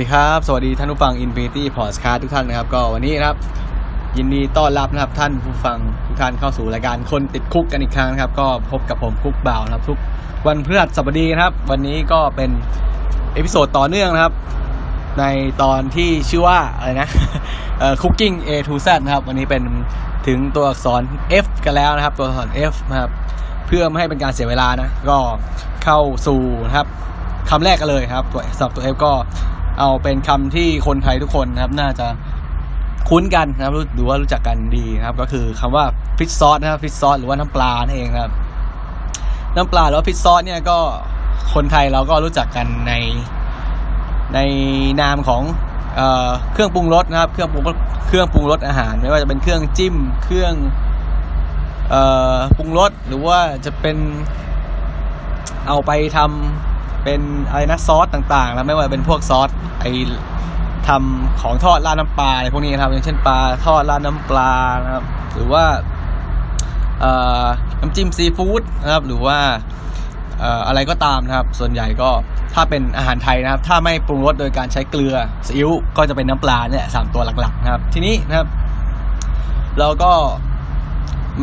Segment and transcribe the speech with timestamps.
[0.00, 3.36] สวัสดีครับ สวัสดีท่านผู้ฟัง Infinity Podcast ทุกท่านนะครับ ก็วันนี้นะครับ
[4.16, 9.98] ยินดีต้อนรับนะครับท่านผู้ฟังทุกท่านเข้าสู่รายการคนติด Cook กันอีกครั้งนะครับ ก็พบกับผมคุกบ่าวนะครับ ทุก
[10.46, 12.50] วันพฤหัสบดีนะครับ วันนี้ก็เป็น
[13.34, 14.34] episode ต่อเนื่องนะครับ
[15.18, 15.24] ใน
[15.62, 17.08] ตอนที่ชื่อว่าอะไรนะ
[17.78, 19.62] เอ่อ Cooking A to Z นะครับ วันนี้เป็น
[20.26, 21.02] ถึงตัวอักษร
[21.44, 23.10] F กันแล้วนะครับ ตัวอักษร F นะครับ
[23.66, 25.18] เพื่อไม่ให้เป็นการเสียเวลานะ ก็
[25.84, 26.86] เข้าสู่นะครับ
[27.50, 29.12] คำแรกกันเลยครับ ตัวสำหรับตัว F ก็
[29.80, 32.06] เอาเป็นคำที่คนไทยทุกคนนะครับ น่าจะ
[33.08, 35.84] คุ้นกันนะครับหรือว่ารู้จักกันดีนะครับ ก็คือคำว่า
[36.18, 38.32] ฟิชซอสนะครับฟิชซอสหรือว่าน้ำปลานั่นเองนะครับ
[39.56, 40.78] น้ำปลาหรือว่าฟิชซอสเนี่ยก็
[41.54, 42.92] คนไทยเราก็รู้จักกันใน
[44.34, 44.38] ใน
[45.00, 45.42] นามของ
[45.96, 47.62] เออเครื่องปรุงรสนะครับ เครื่องปรุง
[48.06, 50.54] เครื่องปรุงรสอาหาร ไม่ว่าจะเป็นเครื่องจิ้ม เครื่อง
[52.56, 53.96] ปรุงรสหรือว่าจะเป็น
[55.68, 59.86] เอาไปทำ เป็นอะไรนะซอสต่างๆ แล้วไม่ว่าเป็นพวกซอสไอ
[60.88, 64.52] ทำของทอดราดน้ำปลาอะไรพวกนี้นะครับอย่างเช่นปลาทอดราดน้ำปลา
[64.84, 65.64] นะครับ หรือว่า
[67.80, 69.38] น้ำจิ้มซีฟู้ดนะครับ หรือว่า
[70.40, 72.10] เอ่ออะไรก็ตามนะครับ ส่วนใหญ่ก็
[72.54, 75.14] ถ้าเป็นอาหารไทยนะครับ ถ้าไม่ปรุงรสโดยการใช้เกลือ
[75.46, 78.46] ซีอิ๊วก็จะเป็นน้ำปลาเนี่ยสามตัวหลักๆนะครับ ทีนี้นะครับ
[79.78, 80.12] เราก็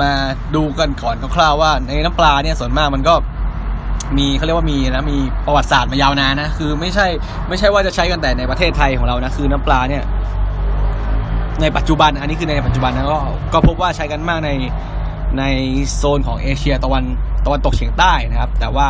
[0.01, 0.11] มา
[0.55, 3.15] ดูกันก่อนคร่าวๆว่าในน้ำปลาเนี่ยส่วนมากมันก็
[4.17, 7.07] มีเขาเรียกว่ามีนะมีประวัติศาสตร์มายาวนานนะคือไม่ใช่
[7.47, 10.03] ไม่ใช่ว่าจะใช้กันแต่ในประเทศไทยของเรานะคือน้ำปลาเนี่ย
[11.61, 13.19] ในปัจจุบัน อันนี้คือในปัจจุบันนะก็
[13.53, 14.51] ก็พบว่าใช้กันมากใน
[15.39, 15.43] ใน
[15.95, 17.03] โซนของเอเชียตะวัน
[17.45, 18.87] ตะวันตกเฉียงใต้นะครับ แต่ว่า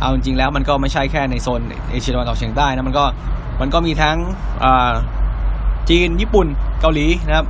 [0.00, 3.04] เอาจริงๆแล้วมันก็ไม่ใช่แค่ในโซนเอเชียตะวันตกเฉียงใต้นะมันก็
[3.60, 4.16] มันก็มีทั้ง
[5.88, 6.46] จีนญี่ปุ่น
[6.80, 7.46] เกาหลีนะครับ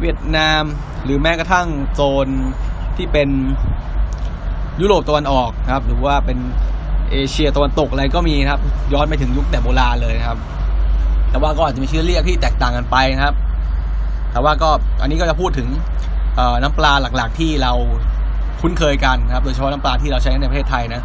[0.00, 0.62] เวียดนาม
[1.04, 2.28] หรือแม้กระทั่งโซน
[2.96, 3.28] ที่เป็น
[4.80, 6.38] ยุโรปตะวันออกนะครับ หรือว่าเป็น
[7.10, 8.60] เอเชียตะวันตกอะไรก็มีนะครับ
[8.92, 10.38] ย้อนไปถึงยุคแต่โบราณเลยนะครับ
[11.30, 13.34] แต่ว่าก็อาจจะมีชื่อเรียกที่แตกต่างกันไปนะครับ
[14.32, 14.70] แต่ว่าก็
[15.00, 15.68] อันนี้ก็จะพูดถึง
[16.62, 17.72] น้ำปลาหลักๆที่เรา
[18.60, 21.02] คุ้นเคยกันนะครับ โดยเฉพาะน้ำปลาที่เราใช้ในประเทศไทยนะ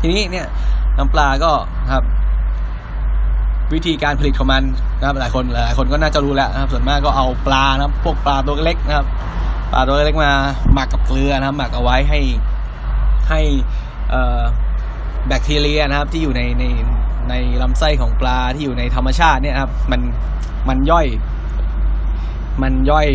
[0.00, 0.46] ทีนี้เนี่ย
[0.98, 1.50] น้ำปลาก็
[1.92, 2.04] ครับ
[3.74, 4.62] วิธีการผลิตของมัน
[4.98, 9.06] นะครับหลายคนหลายคนก็น่าจะรู้แล้วนะครับ ส่วนมากก็เอาปลานะครับพวกปลาตัวเล็กนะครับ
[9.72, 10.30] ปลาตัวเล็กมา
[10.72, 12.20] หมักกับเกลือนะครับ หมักเอาไว้ให้
[13.30, 13.40] ให้
[15.28, 16.64] แบคทีเรียนะครับที่อยู่ในใน
[17.30, 20.00] ในลำไส้ของปลาที่อยู่ในธรรมชาติเนี่ยครับมัน
[20.68, 21.06] มันย่อย
[22.62, 23.08] มันย่อย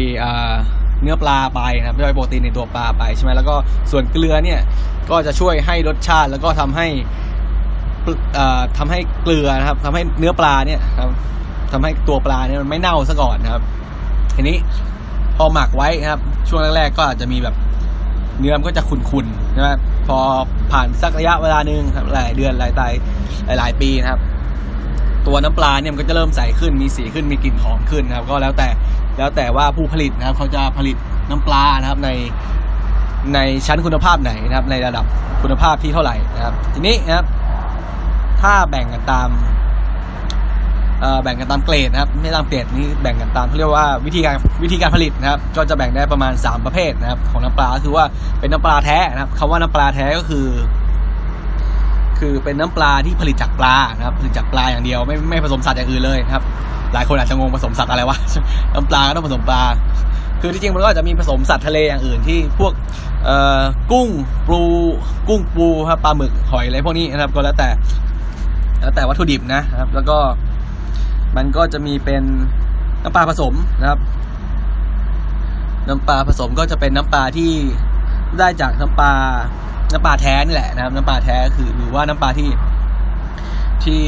[1.01, 3.55] เนื้อปลาไปนะครับย่อยโปรตีนในตัวปลาไปใช่ไหมแล้วก็
[3.91, 4.59] ส่วนเกลือเนี่ย
[5.09, 6.87] ก็จะช่วยให้รสชาติแล้วก็ทำให้
[8.77, 11.11] ทำให้เกลือนะครับทำให้เนื้อปลาเนี่ยครับ
[11.71, 13.63] ทำให้ตัวปลาเนี่ยมันไม่เน่าซะก่อนนะครับ
[14.35, 14.57] ทีนี้
[15.37, 17.55] พอหมักไว้นะครับ ช่วงแรกๆก็อาจจะมีแบบ
[18.39, 20.19] เนื้อมันก็จะขุ่นๆนะครับ พอ
[20.71, 22.93] ผ่านสักระยะเวลาหนึ่งครับหลายเดือนหลายตาย
[23.59, 24.21] หลายปีนะครับ
[25.27, 28.69] ตัวน้ำปลาเนี่ยมันก็จะเริ่มใสขึ้นมีสีขึ้นมีกลิ่นหอมขึ้นนะครับ ก็แล้วแต่
[29.17, 30.97] แล้วแต่ว่าผู้ผลิตนะครับ เขาจะผลิต
[31.29, 32.09] น้ำปลานะครับใน
[33.33, 35.05] ในชั้นคุณภาพไหนนะครับ ในระดับ
[35.41, 37.25] คุณภาพที่เท่าไหร่นะครับ ทีนี้นะครับ
[38.41, 39.29] ถ้าแบ่งกันตาม
[41.23, 48.05] แบ่งกันตามเกรดนะครับ ไม่ตามเกรดนี้แบ่งกันตามเขาเรียกว่าวิธีการวิธีการผลิตนะครับ ก็จะแบ่งได้ประมาณ 3 ประเภทนะครับ ของน้ำปลาก็คือว่า
[48.39, 50.47] เป็นน้ำปลาแท้นะครับคำว่าน้ำปลาแท้ก็คือ
[52.19, 56.43] คือเป็นน้ำปลาที่ผลิตจากปลานะครับ ผลิตจากปลาอย่างเดียว ไม่ไม่ผสมสัตว์อย่างอื่นเลยนะครับ
[56.93, 58.17] หลายคนอาจจะงงผสมสัตว์อะไรวะ
[58.75, 59.63] น้ำปลาก็ต้องผสมปลา
[60.41, 62.73] คือที่จริงมันก็จะมีผสมสัตว์ทะเลอย่างอื่นที่พวก
[63.25, 64.09] เอ่อกุ้ง
[64.47, 64.61] ปู
[65.29, 67.69] กุ้งปูครับปลาหมึกหอยอะไรพวกนี้นะครับ ก็แล้วแต่
[68.81, 70.17] แล้วแต่วัตถุดิบนะครับ แล้วก็
[71.37, 72.23] มันก็จะมีเป็น
[73.03, 73.99] น้ำปลาผสมนะครับ
[75.87, 77.51] น้ำปลาผสมก็จะเป็นน้ำปลาที่
[78.39, 79.11] ได้จากน้ำปลา
[79.91, 82.49] น้ำปลาแท้นี่แหละนะครับ น้ำปลาแท้คือหรือว่าน้ำปลาที่
[83.83, 84.01] ที่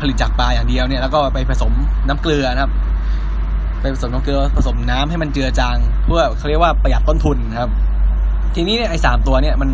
[0.00, 1.72] ผลิตจากปลาอย่างเดียวเนี่ยแล้วก็ไปผสม
[2.08, 2.72] น้ำเกลือนะครับ
[3.80, 7.70] ไปผสมน้ำเกลือผสมน้ำให้มันเจือจางเพื่อเขาเรียกว่าประหยัดต้นทุนนะครับ
[8.54, 9.70] ทีนี้เนี่ยไอ้สามตัวเนี่ยมัน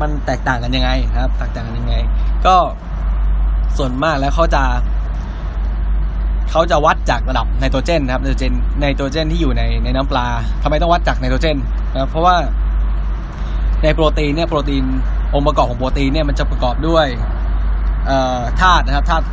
[0.00, 1.94] มันแตกต่างกันยังไงนะครับแตกต่างกันยังไง
[2.46, 2.56] ก็
[3.76, 4.62] ส่วนมากแล้วเขาจะ
[6.50, 10.26] เขาจะวัดจากระดับไนโตรเจนนะครับไนโตรเจนไนโตรเจนที่อยู่ในในน้ำปลา
[10.62, 11.56] ทำไมต้องวัดจากไนโตรเจน
[11.92, 12.36] นะครับเพราะว่า
[13.82, 14.84] ในโปรตีนเนี่ยโปรตีน
[15.34, 17.06] องค์ประกอบของโปรตีนเนี่ยมันจะประกอบด้วย
[18.60, 19.24] ธาตุนะครับธาตุ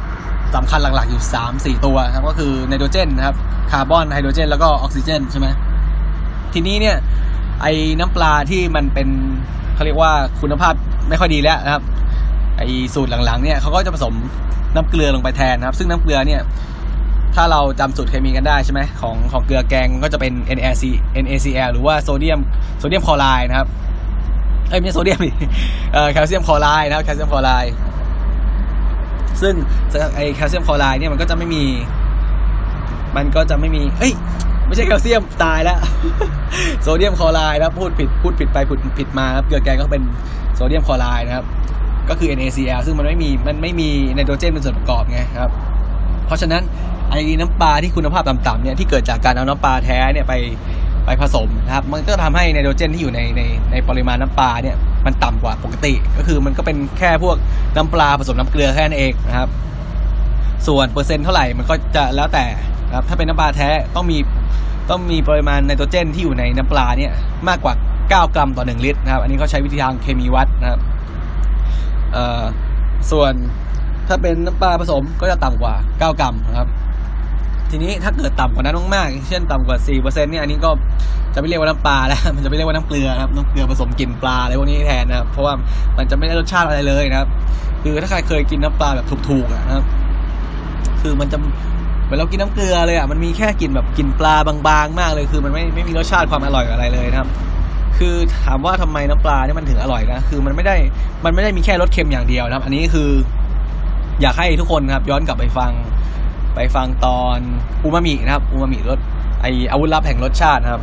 [0.56, 3.36] สำคัญหลักๆอยู่สามสี่ตัวครับก็คือไนโตรเจนนะครับ
[3.72, 5.48] คาร์บอนไฮโดรเจน แล้วก็ออกซิเจนใช่ไหม
[6.54, 6.96] ทีนี้เนี่ย
[7.62, 9.08] ไอ้น้ำปลาที่มันเป็น
[9.76, 10.74] เขาเรียกว่าคุณภาพ
[11.10, 11.84] ไม่ค่อยดีแล้วนะครับ
[12.58, 14.14] ไอ้สูตรหลังๆเนี่ยเขาก็จะผสม
[14.76, 16.42] น้ำเกลือลงไปแทนนะครับ ซึ่งน้ำเกลือเนี่ย
[17.36, 20.84] ถ้าเราจำสูตรเคมีกันได้ใช่ไหมของของเกลือแกงก็จะเป็น NaC
[21.24, 22.40] NaCl หรือว่าโซเดียม
[22.80, 23.68] โซเดียมคลอไรด์นะครับ
[24.70, 25.32] เอ้ยไม่ใช่โซเดียมดิ
[25.94, 27.74] เอ่อแคลเซียมคลอไรด์นะครับแคลเซียมคลอไรด์
[29.42, 29.54] ซึ่ง
[30.16, 31.64] ไอแคลเซียมคลอไรด์เนี่ยมันก็จะไม่มี
[33.18, 34.14] มันก็จะไม่มีเอ้ย
[34.66, 35.80] ไม่ใช่แคลเซียมตายแล้ว
[36.81, 40.04] โซเดียมคลอไรด์นะพูดผิดพูดผิดไปพูดผิดมาครับเกลือแกงก็เป็น
[40.56, 41.46] โซเดียมคลอไรด์นะครับ
[42.10, 45.52] ก็คือ NaCl ซึ่งมันไม่มีมันไม่มีไนโตรเจนเป็นส่วนประกอบไงครับ
[46.25, 46.63] เพราะฉะนั้น
[47.10, 50.33] ไอ้น้ำปลาที่คุณภาพต่ำๆเนี่ยที่เกิดจากการเอาน้ำปลาแท้เนี่ยไป
[51.06, 53.42] ไปผสมนะครับมันก็ทำให้ไนโตรเจนที่อยู่ในใน
[53.72, 54.75] ในปริมาณน้ำปลาเนี่ย
[55.06, 57.36] มันต่ำกว่าปกติ ก็คือมันก็เป็นแค่พวก
[57.75, 59.50] น้ำปลาผสมน้ำเกลือแค่นั้นเองนะครับ
[60.68, 62.45] ส่วนเปอร์เซ็นต์เท่าไหร่มันก็จะแล้วแต่
[62.88, 64.18] นะครับถ้าเป็นน้ำปลาแท้ต้องมี
[64.89, 67.12] ต้องมีปริมาณไนโตรเจนที่อยู่ในน้ำปลาเนี่ย
[67.48, 70.80] มากกว่า 9 กรัมต่อ 1 ลิตรนะครับ อันนี้เขาใช้วิธีทางเคมีวัดนะครับ
[72.13, 72.44] เออ
[73.12, 73.33] ส่วน
[74.07, 76.69] ถ้าเป็นน้ำปลาผสมก็จะต่ำกว่า 9 กรัมนะครับ
[77.69, 80.69] ทีนี้ถ้าเกิดต่ำกว่านั้นมากๆเช่นต่ำกว่า4%เนี่ยอันนี้ก็
[81.34, 85.54] จะไม่เรียกว่าน้ำปลาแล้ว มันจะไม่เรียกว่าน้ำเกลือครับน้ำเกลือผสมกลิ่นปลาอะไรพวกนี้แทนนะครับ เพราะว่า
[85.98, 87.30] มันจะไม่ได้รสชาติอะไรเลยนะครับ
[87.84, 89.86] คือถ้าใครเคยกินน้ำปลาแบบถูกๆนะครับ
[91.02, 91.38] คือมันจะ
[92.04, 97.30] เหมือนเรากินน้ำเกลือเลยอะมันมีแค่กลิ่นแบบกลิ่นปลาบางๆ มากเลย คือมันไม่ไม่มีรสชาติความอร่อยอะไรเลยนะครับ
[97.98, 100.75] คือถามว่าทำไมน้ำปลาเนี่ยมันถึงอร่อยนะ คือมันไม่ได้
[101.25, 103.10] มันไม่ได้มีแค่รสเค็มอย่างเดียวนะครับ อันนี้คือ
[104.22, 105.72] อยากให้ทุกคนครับ ย้อนกลับไปฟัง
[106.56, 107.38] ไปฟังตอน
[107.84, 109.00] อูมามินะครับอูมามิรส
[109.42, 110.82] ไออาวุธลับแห่งรสชาตินะครับ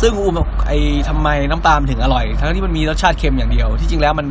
[0.00, 0.72] ซึ่งอูมไอ
[1.08, 4.26] ทำไมน้ำปลาถึงอร่อย ทั้งที่มันมีรสชาติเค็มอย่างเดียว ที่จริงแล้วมัน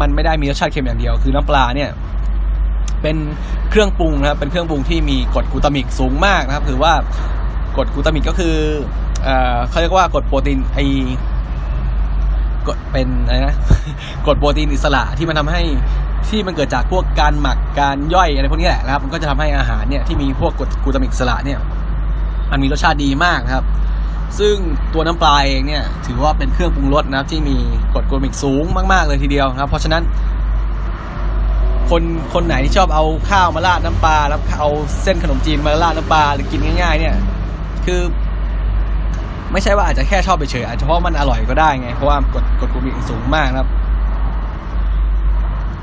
[0.00, 1.90] มันไม่ได้มีรสชาติเค็มอย่างเดียว คือน้ำปลาเนี่ย
[3.02, 3.16] เป็น
[3.70, 6.92] เครื่องปรุงนะครับ เป็นเครื่องปรุงที่มีกรดกูตามิกสูงมากนะครับถือว่า
[7.76, 8.54] กรดกูตามิกก็คือ
[9.24, 10.78] เอ่อเขาเรียกว่ากรดโปรตีนไอ
[12.66, 13.56] กรดเป็นอะไรนะ
[14.26, 15.62] กรดโปรตีนอิสระที่มันทำให้
[16.28, 21.58] ที่มันเกิดจากพวกการหมักการย่อยอะไรพวกนี้แหละนะครับ มันก็จะทำให้อาหารเนี่ยที่มีพวกกรดกลูตามิกสระเนี่ย
[22.50, 23.64] มันมีรสชาติดีมากนะครับ
[24.38, 24.54] ซึ่ง
[24.94, 27.56] ตัวน้ำปลาเองเนี่ยถือว่าเป็นเครื่องปรุงรสนะครับ ที่มี
[27.94, 30.02] กรดกลูตามิกสูงมาก ๆเลยทีเดียวนะครับ เพราะฉะนั้น
[31.90, 32.02] คน
[32.34, 34.70] คนไหนที่ชอบเอาข้าวมาราดน้ำปลาแล้วเอา
[35.02, 37.14] เส้นขนมจีนมาราดน้ำปลาหรือกินง่าย ๆ เนี่ย
[37.86, 38.00] คือ
[39.52, 43.68] ไม่ใช่ว่าอาจจะแค่ชอบไปเฉยอาจจะเพราะมันอร่อยก็ได้ไงเพราะว่ากรดกรดกลูตามิกสูงมากนะครับ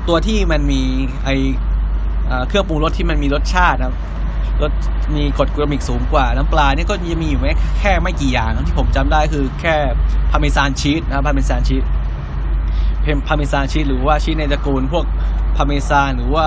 [0.08, 0.82] ตัวที่มันมี
[1.24, 1.30] ไอ
[2.48, 3.94] เครื่องปรุงรสที่มันมีรสชาตินะครับ
[4.62, 4.72] รส
[5.16, 7.40] มีกรดกลูตามิกสูงกว่าน้ำปลาเนี่ยก็จะมีอยู่
[7.80, 9.74] แค่ไม่กี่อย่างที่ผมจำได้คือแค่
[10.30, 11.84] พาเมซานชีสนะครับพาเมซานชีส
[13.02, 15.04] เพม Parmesan cheese หรือว่าชีสในตระกูลพวก
[15.56, 16.46] พาเมซานหรือว่า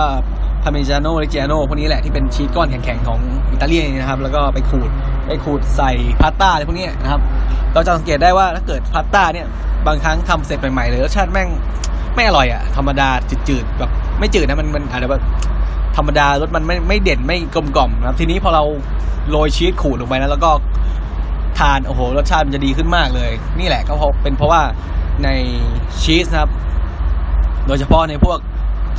[0.63, 3.19] Parmigiano Reggiano พวกนี้แหละที่เป็นชีสก้อนแข็งๆของ
[3.51, 4.89] อิตาเลียนนะครับ แล้วก็ไปขูด
[5.27, 5.91] ไปขูดใส่
[6.21, 7.21] พาสต้าอะไรพวกนี้นะครับ
[7.73, 9.47] เราจะสังเกตได้ว่าถ้าเกิดพาสต้าเนี่ย
[9.87, 11.49] บางครั้งทำเสร็จใหม่ๆเลยรสชาติแม่ง
[12.15, 13.09] ไม่อร่อยอะธรรมดา
[13.47, 15.23] จืดๆแบบไม่จืดนะมันมันอาจจะแบบ
[15.97, 18.63] ธรรมดารสมันไม่ไม่เด่นไม่กลมกล่อมนะครับ ทีนี้พอเรา
[19.31, 20.51] โรยชีสขูดลงไปนะแล้วก็
[21.59, 24.61] ทานโอ้โหรสชาติมันจะดีขึ้นมากเลย นี่แหละก็เพราะเป็นเพราะว่า
[25.23, 25.29] ใน
[26.01, 26.51] ชีสนะครับ
[27.67, 28.39] โดยเฉพาะในพวก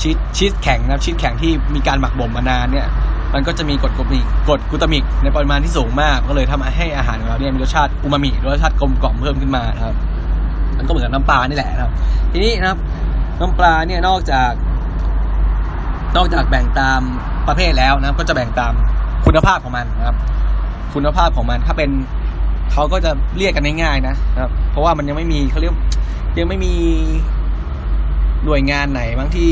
[0.00, 2.88] ชีสชีสแข็งนะครับชีสแข็งที่มีการหมักบ่มมานานเนี่ย
[3.34, 9.94] มันก็จะมีกรดกลมิกกรดกูตามิก ในปริมาณที่สูงมาก ก็เลยทำให้อาหารของเราเนี่ยมีรสชาติอูมามิรสชาติกลมกล่อมเพิ่มขึ้นมาครับ
[10.82, 11.92] มันก็เหมือนน้ำปลานี่แหละนะครับ
[12.32, 12.78] ทีนี้นะครับ
[13.40, 14.52] น้ำปลาเนี่ยนอกจาก
[16.16, 17.00] นอกจากแบ่งตาม
[17.48, 18.72] ประเภทแล้วนะครับ ก็จะแบ่งตาม
[19.26, 20.16] คุณภาพของมันนะครับ
[20.94, 21.90] คุณภาพของมันถ้าเป็น
[22.72, 25.74] เขาก็จะเรียกกันง่ายๆนะครับ เพราะว่ามันยังไม่มีเขาเรียก
[26.38, 26.74] ยังไม่มี
[28.44, 29.50] หน่วยงานไหนบางที่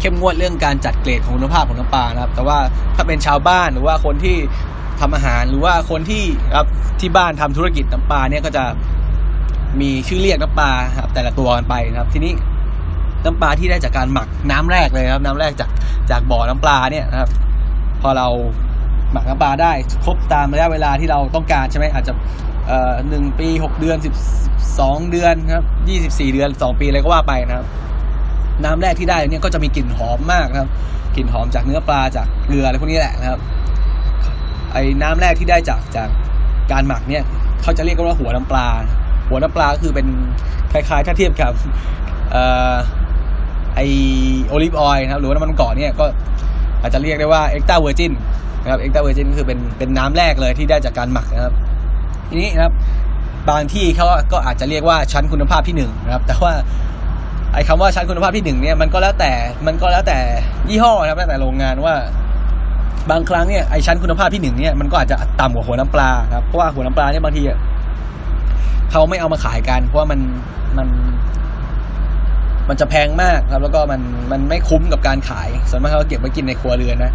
[0.00, 2.58] เข้มงวดเรื่องการจัดเกรดของคุณภาพของน้ำปลานะครับ แต่ว่า
[2.96, 4.36] ถ้าเป็นชาวบ้านหรือว่าคนที่
[5.00, 6.24] ทำอาหารหรือว่าคนที่
[6.56, 6.66] ครับ
[7.00, 8.64] ที่บ้านทำธุรกิจน้ำปลาเนี่ยก็จะ
[9.80, 12.32] มีชื่อเรียกน้ำปลาครับแต่ละตัวกันไปนะครับ ทีนี้
[13.24, 15.70] น้ำปลาที่ได้จากการหมักน้ำแรกเลยครับ น้ำแรกจาก
[16.10, 17.30] จากบ่อน้ำปลาเนี่ยนะครับ
[18.02, 18.28] พอเรา
[19.12, 19.72] หมักน้ำปลาได้
[20.04, 22.12] ครบตามระยะเวลาที่เราต้องการใช่ไหมอาจจะ
[23.08, 24.14] หนึ่งปีหกเดือนสิบ
[24.78, 27.66] สองเดือนครับยี่สิบสี่เดือนสองปีอะไรก็ว่าไปนะครับ
[28.64, 30.70] น้ำแรกที่ได้เนี่ยก็จะมีกลิ่นหอมมากนะครับ
[31.16, 33.40] กลิ่นหอมจากเนื้อปลาจากเกลืออะไรพวกนี้แหละนะครับ
[34.72, 36.08] ไอ้น้ำแรกที่ได้จากจาก
[36.72, 37.22] การหมักเนี่ย
[37.62, 38.68] เขาจะเรียกว่าหัวน้ำปลา
[39.30, 40.06] หัวน้ำปลาก็คือเป็น
[40.72, 41.52] คล้ายๆ ถ้าเทียบกับ
[42.34, 42.36] อ
[42.72, 42.74] อ
[43.76, 43.80] ไอ
[44.48, 46.04] olive oil นะครับหรือว่าน้ำมันมะกอกเนี่ยก็
[46.82, 48.12] อาจจะเรียกได้ว่า extra virgin
[48.62, 51.54] นะครับ extra virgin คือเป็นเป็นน้ำแรกเลยที่ได้จากการหมักนะครับ
[52.28, 52.72] ทีนี้นะครับ
[53.50, 56.52] บางที่เขาก็อาจจะเรียกว่าชั้นคุณภาพที่หนึ่งนะครับ แต่ว่า
[57.54, 59.32] ไอ้คำว่าชั้นคุณภาพที่หนึ่งเนี่ยมันก็แล้วแต่
[59.66, 60.18] มันก็แล้วแต่
[60.68, 61.94] ยี่ห้อนะครับแล้วแต่โรงงานว่า
[63.10, 67.42] บางครั้งเนี่ยไอ้ชั้นคุณภาพที่หนึ่งเนี่ยมันก็อาจจะต่ำกว่าหัวน้ำปลาครับเพราะว่าหัวน้ำปลาเนี่ยบางที
[68.90, 70.20] เขาไม่เอามาขายกัน เพราะว่ามัน
[70.78, 70.88] มัน
[72.68, 74.00] มันจะแพงมากครับ แล้วก็มัน
[74.32, 77.12] มันไม่คุ้มกับการขายส่วนมากเขาเก็บไว้กินในครัวเรือนนะ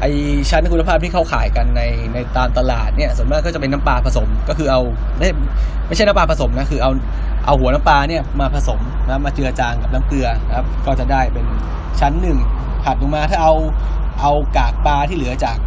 [0.00, 0.06] ไอ
[0.50, 4.80] ชั้นคุณภาพที่เขาขายกันในในตามตลาดเนี่ยส่วนมากก็จะเป็นน้ำปลาผสมก็คือเอา
[5.18, 5.28] ไม่
[5.86, 6.90] ไม่ใช่น้ำปลาผสมนะคือเอา
[7.46, 11.46] เอาหัวน้ำปลาเนี่ยมาผสมนะมาเจือจางกับน้ำเกลือนะครับ ก็จะได้เป็น
[12.00, 12.38] ชั้นหนึ่ง
[12.84, 13.54] ถัดลงมาถ้าเอา
[14.20, 15.58] เอากากปลาที่เหลือจาก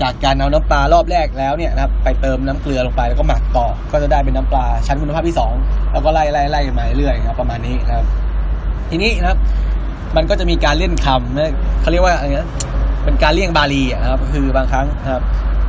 [0.00, 5.52] จากการเอาน้ำปลารอบแรกแล้วเนี่ยนะครับไปเติมน้ำเกลือลงไปแล้วก็หมักต่อ ก็จะได้เป็นน้ำปลาชั้นคุณภาพที่สอง
[5.92, 8.06] แล้วก็ไล่ไล่ไล่มาเรื่อยๆครับประมาณนี้นะครับ
[8.90, 9.38] ทีนี้นะครับ
[10.16, 12.48] มันก็จะมีการเล่นคำนะเขาเรียกว่าอะไรนะ
[13.04, 15.22] เป็นการเลี่ยงบาลีนะครับ คือบางครั้งนะครับ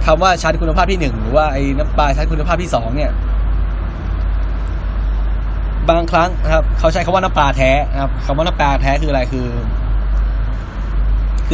[0.05, 3.11] คำว่าชั้นคุณภาพที่หนึ่งหรือว่าไอ้น้ำปลาชั้นคุณภาพที่สองเนี่ย
[5.89, 9.47] บางครั้งนะครับเขาใช้คำว่าน้ำปลาแท้นะครับคำว่าน้ำปลาแท้คืออะไรคือ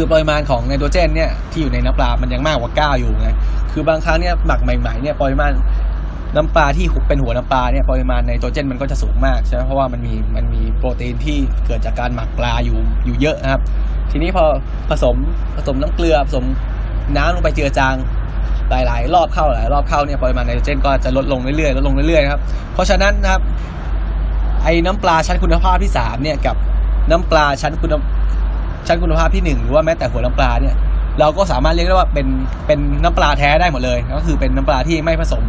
[0.02, 3.30] คือปริมาณของไนโตรเจนเนี่ยที่อยู่ในน้ำปลา มันยังมากกว่าเก้าอยู่ไง
[3.72, 5.52] คือบางครั้งเนี่ยหมักใหม่ๆเนี่ยปริมาณ
[6.36, 13.62] น้ำปลาที่เป็นหัวน้ำปลาเนี่ยปริมาณไนโตรเจนมันก็จะสูงมากใช่ไหมเพราะว่ามันมีมันมีโปรตีนที่เกิดจากการหมักปลาอยู่อยู่เยอะนะครับ
[14.12, 14.46] ทีนี้พอ
[14.90, 15.16] ผสม
[15.56, 16.46] ผสมน้ำเกลือผสม
[17.18, 17.96] น้ำลงไปเจือจาง
[18.70, 22.42] หลายๆ รอบเข้าหลายรอบเข้าเนี่ยปริมาณไนโตรเจนก็จะลดลงเรื่อยๆลดลงเรื่อยๆครับ
[22.74, 23.42] เพราะฉะนั้นนะครับ
[24.64, 26.56] ไอ้น้ำปลาชั้นคุณภาพที่สามเนี่ยกับ
[27.12, 27.96] น้ำปลาชั้นคุณ
[28.90, 30.76] ชั้นคุณภาพที่หนึ่งหรือว่าแม้แต่หัวน้ำปลาเนี่ย
[31.20, 32.28] เราก็สามารถเรียกได้ว่าเป็น
[32.68, 35.44] เป็นน้ำปลาแท้ได้หมดเลย ก็คือเป็นน้ำปลาที่ไม่ผสม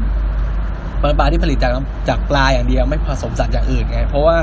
[1.09, 1.73] น้ำปลาที่ผลิตจาก
[2.09, 4.37] จากปลาอย่างเดียวไม่ผสมสัตว์อย่างอื่นไงเพราะว่า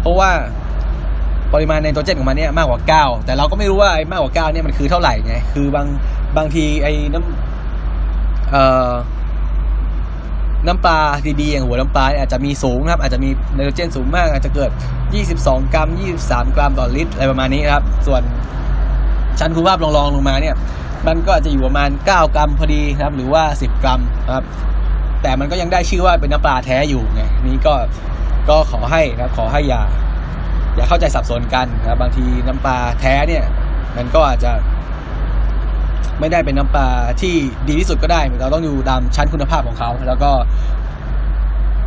[0.00, 0.30] เพราะว่า
[1.54, 5.86] ปริมาณไนโตรเจนของมันเนี่ยมากกว่าเก้าแต่เราก็ไม่รู้ว่าไอ้มากกว่าเก้าเนี่ยมันคือเท่าไหร่ไงคือบาง
[6.36, 8.90] บางทีไอ้น้ำเอ่อ
[10.66, 10.98] น้ำปลา
[11.40, 14.70] ดีๆอย่างหัวน้ำปลาอาจจะมีสูงนะครับอาจจะมีไนโตรเจนสูงมาก อาจจะเกิด
[15.20, 15.88] 22 กรัม
[16.22, 18.22] 23 กรัมต่อลิตรอะไรประมาณนี้ครับ ส่วน
[19.38, 20.54] ชั้นคุณภาพรองๆลงมาเนี่ย
[21.06, 24.00] มันก็อาจจะอยู่ประมาณ 9 กรัมพอดีนะครับ หรือว่า 10 กรัม
[24.34, 24.44] ครับ
[25.22, 27.74] แต่มันก็ยังได้ชื่อว่าเป็นน้ำปลาแท้อยู่ไงนี่ก็
[28.48, 29.82] ก็ขอให้นะครับขอให้อย่า
[30.76, 33.44] อย่าเข้าใจสับสนกันนะครับบางทีน้ำปลาแท้เนี่ย
[33.96, 34.52] มันก็อาจจะ
[36.20, 36.88] ไม่ได้เป็นน้ำปลา
[37.20, 37.34] ที่
[37.68, 40.30] ดีที่สุดก็ได้เราต้องดูตามชั้นคุณภาพของเขา แล้วก็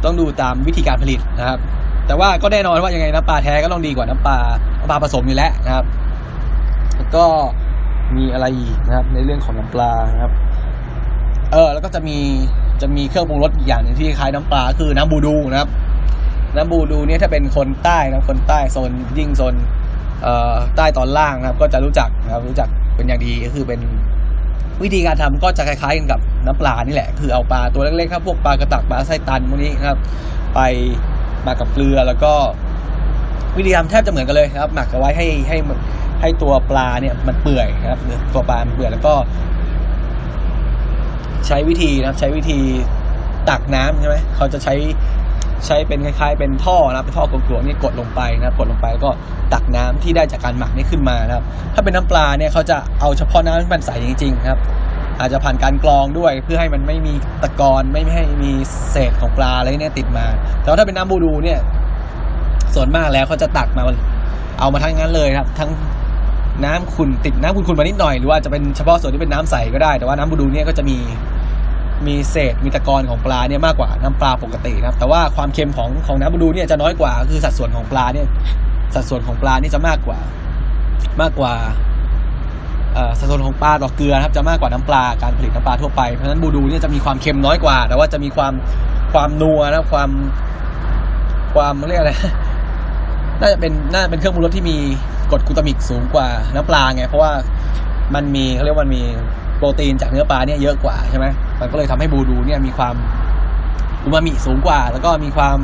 [0.03, 1.59] ต้องดูตามวิธีการผลิตนะครับ
[2.07, 4.37] แต่ว่าก็แน่นอนว่ายังไงน้ำปลาแท้ก็ต้องดีกว่าน้ำปลา
[4.79, 5.85] น้ำปลาผสมอยู่แล้วนะครับ
[6.97, 7.25] แล้วก็
[8.17, 10.33] มีอะไรอีกนะครับ ในเรื่องของน้ำปลานะครับ
[11.51, 12.17] เออ แล้วก็จะมี
[12.81, 15.69] จะมีเครื่องปรุงรสอีกอย่างหนึ่งที่คล้ายน้ำปลาคือน้ำบูดูนะครับ
[16.55, 19.55] น้ำบูดูเนี่ยถ้าเป็นคนใต้นะคนใต้โซนยิ่งโซน
[20.23, 23.79] เอ่อใต้ตอนล่างนะครับ ก็จะรู้จักนะครับรู้จัก เป็นอย่างดีก็คือเป็น
[24.83, 29.97] วิธีการทำก็จะคล้ายๆกันกับน้ำปลานี่แหละ คือเอาปลาตัวเล็กๆครับพวกปลากระตักปลาไส้ตันพวกนี้นะครับ
[30.55, 30.59] ไป
[31.45, 32.33] มากับเกลือแล้วก็
[33.57, 35.57] วิธีทำแทบจะเหมือนกันเลยครับ หมักเอาไว้ให้ให้
[36.21, 37.99] ให้ตัวปลาเนี่ยมันเปื่อยนะครับ
[38.33, 39.13] ตัวปลามันเปื่อยแล้วก็
[41.47, 42.59] ใช้วิธีนะครับ ใช้วิธี
[43.49, 44.73] ตักน้ำใช่ไหมเขาจะใช้
[45.65, 49.11] ใช้เป็นคล้ายๆ เป็นท่อนะครับเป็นท่อกลวงๆนี่กดลงไปนะครับกดลงไปแล้วก็
[49.53, 54.59] ตักน้ำที่ได้จากการหมักนี่ขึ้นมานะครับ ถ้าเป็นน้ำปลาเนี่ยเขาจะเอาเฉพาะน้ำที่มันใสจริงๆครับ
[55.19, 57.13] อาจจะผ่านการกรองด้วยเพื่อให้มันไม่มี
[57.43, 58.51] ตะกอนไม่ให้มี
[58.91, 60.25] เศษของปลาอะไรเนี่ยติดมา
[60.61, 61.59] แต่ว่าถ้าเป็นน้ำบูดูเนี่ย
[62.75, 63.83] ส่วนมากแล้วเขาจะตักมา
[64.59, 65.69] เอามาทั้งนั้นเลยครับ ทั้ง
[66.65, 70.97] น้ำขุ่นติดน้ำขุ่นๆมานิดหน่อยหรือว่าจะเป็นเฉพาะส่วนที่เป็นน้ำใสก็ได้แต่ว่าน้ำบูดูเนี่ยก็จะมี
[72.07, 78.27] มีเศษมีตะกอนของปลาเนี่ยมากกว่าน้ำปลาปกตินะครับ แต่ว่าความเค็มของของน้ำบูดูเนี่ยจะน้อยกว่าคือสัดส่วนของปลาเนี่ย
[78.95, 80.19] สัดส่วนของปลานี่จะมากกว่า
[81.21, 81.53] มากกว่า
[83.19, 88.53] สัดส่วนของปลาต่อเกลือครับจะมากกว่าน้ำปลาการผลิตน้ำปลาทั่วไปเพราะฉะนั้นบูดูเนี่ยจะมีความเค็มน้อยกว่า แต่ว่าจะมีความ
[89.13, 90.09] ความนัวนะความ
[91.53, 92.13] ความเรียกอะไร
[93.39, 94.77] น่าจะเป็นน่าเป็นเครื่องปรุงรสที่มี
[95.31, 97.31] กรดกูตามิกสูงกว่าน้ำปลาไงเพราะว่า
[98.15, 99.03] มันมีเขาเรียกว่ามันมี
[99.61, 101.25] โปรตีนจากเนื้อปลาเนี่ยเยอะกว่าใช่ไหม
[101.59, 102.95] มันก็เลยทำให้บูดูเนี่ยมีความ
[104.03, 105.57] อูมามิสูงกว่า แล้วก็มีความ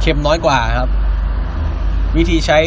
[0.00, 0.90] เค็มน้อยกว่าครับ
[2.16, 2.58] วิธีใช้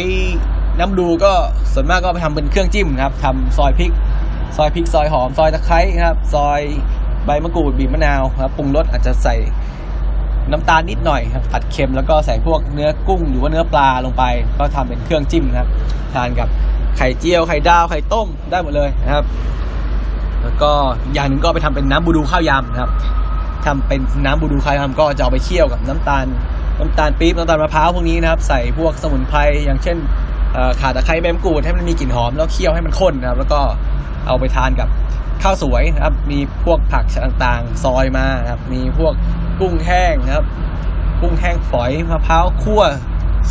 [0.78, 1.32] น้ำดูก็
[1.72, 3.92] ส่วนมากก็ไปทำเป็นเครื่องจิ้มนะครับทำซอยพริก
[4.56, 6.60] ซอยพริก ซอยหอม ซอยตะไคร้ครับ ซอย
[7.26, 9.34] ใบมะกรูดบีบมะนาวครับปรุงรสอาจจะใส่
[10.50, 14.24] น้ำตาลนิดหน่อยครับตัดเค็มแล้วก็ใส่พวกเนื้อกุ้งหรือว่าเนื้อปลาลงไป
[14.58, 15.68] ก็ทำเป็นเครื่องจิ้มครับ
[16.14, 16.48] ทานกับ
[16.96, 19.24] ไข่เจียวไข่ดาวไข่ต้มได้หมดเลยนะครับ
[20.42, 20.70] แล้วก็
[21.14, 22.90] อย่างหนึ่งก็ไปทำเป็นน้ำบูดูข้าวยำนะครับ
[23.66, 26.26] ทำเป็นน้ำบูดูข้าวยำก็จะเอาไปเคี่ยวกับน้ำตาล
[26.78, 29.96] น้ำตาลปี๊บน้ำตาลมะพร้าวพวกนี้นะครับ ใส่พวกสมุนไพรอย่างเช่น
[30.80, 33.60] ขาตะไคร้ใบมะกรูดให้มันมีกลิ่นหอมแล้วเคี่ยวให้มันข้นนะครับ แล้วก็
[34.26, 34.88] เอาไปทานกับ
[35.42, 39.12] ข้าวสวยนะครับ มีพวกผักต่างๆ ซอยมานะครับ มีพวก
[39.60, 40.46] กุ้งแห้งนะครับ
[41.20, 42.82] กุ้งแห้งฝอยมะพร้าวคั่ว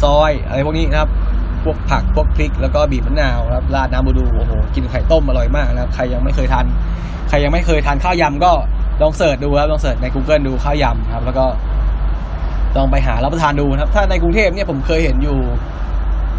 [0.04, 1.10] ซอยอะไรพวกนี้นะครับ
[1.66, 6.66] พวกผักพวกพริก แล้วก็บีบมะนาวครับราดน้ำบูดูโอ้โหกินไข่ต้มอร่อยมากนะครับใครยังไม่เคยทาน
[7.30, 8.52] ใครยังไม่เคยทานข้าวยำก็
[9.02, 11.46] ลอง search ดูครับลอง search ใน Google ดูข้าวยำครับ แล้วก็
[12.78, 15.38] ลองไปหารับประทานดูครับ ถ้าในกรุงเทพเนี่ยผมเคยเห็นอยู่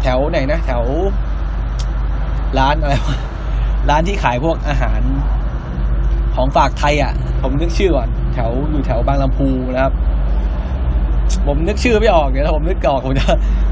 [0.01, 0.83] แถวไหนนะแถว
[2.59, 3.17] ร้านอะไรวะ
[3.89, 5.01] ร้านที่ขายพวกอาหาร
[6.35, 9.93] ของฝากไทยอะ ผมนึกชื่อก่อนแถวอยู่แถวบางลำพูนะครับ
[11.47, 13.25] ผมนึกชื่อไม่ออกเดี๋ยวถ้าผมนึกออกผมจะ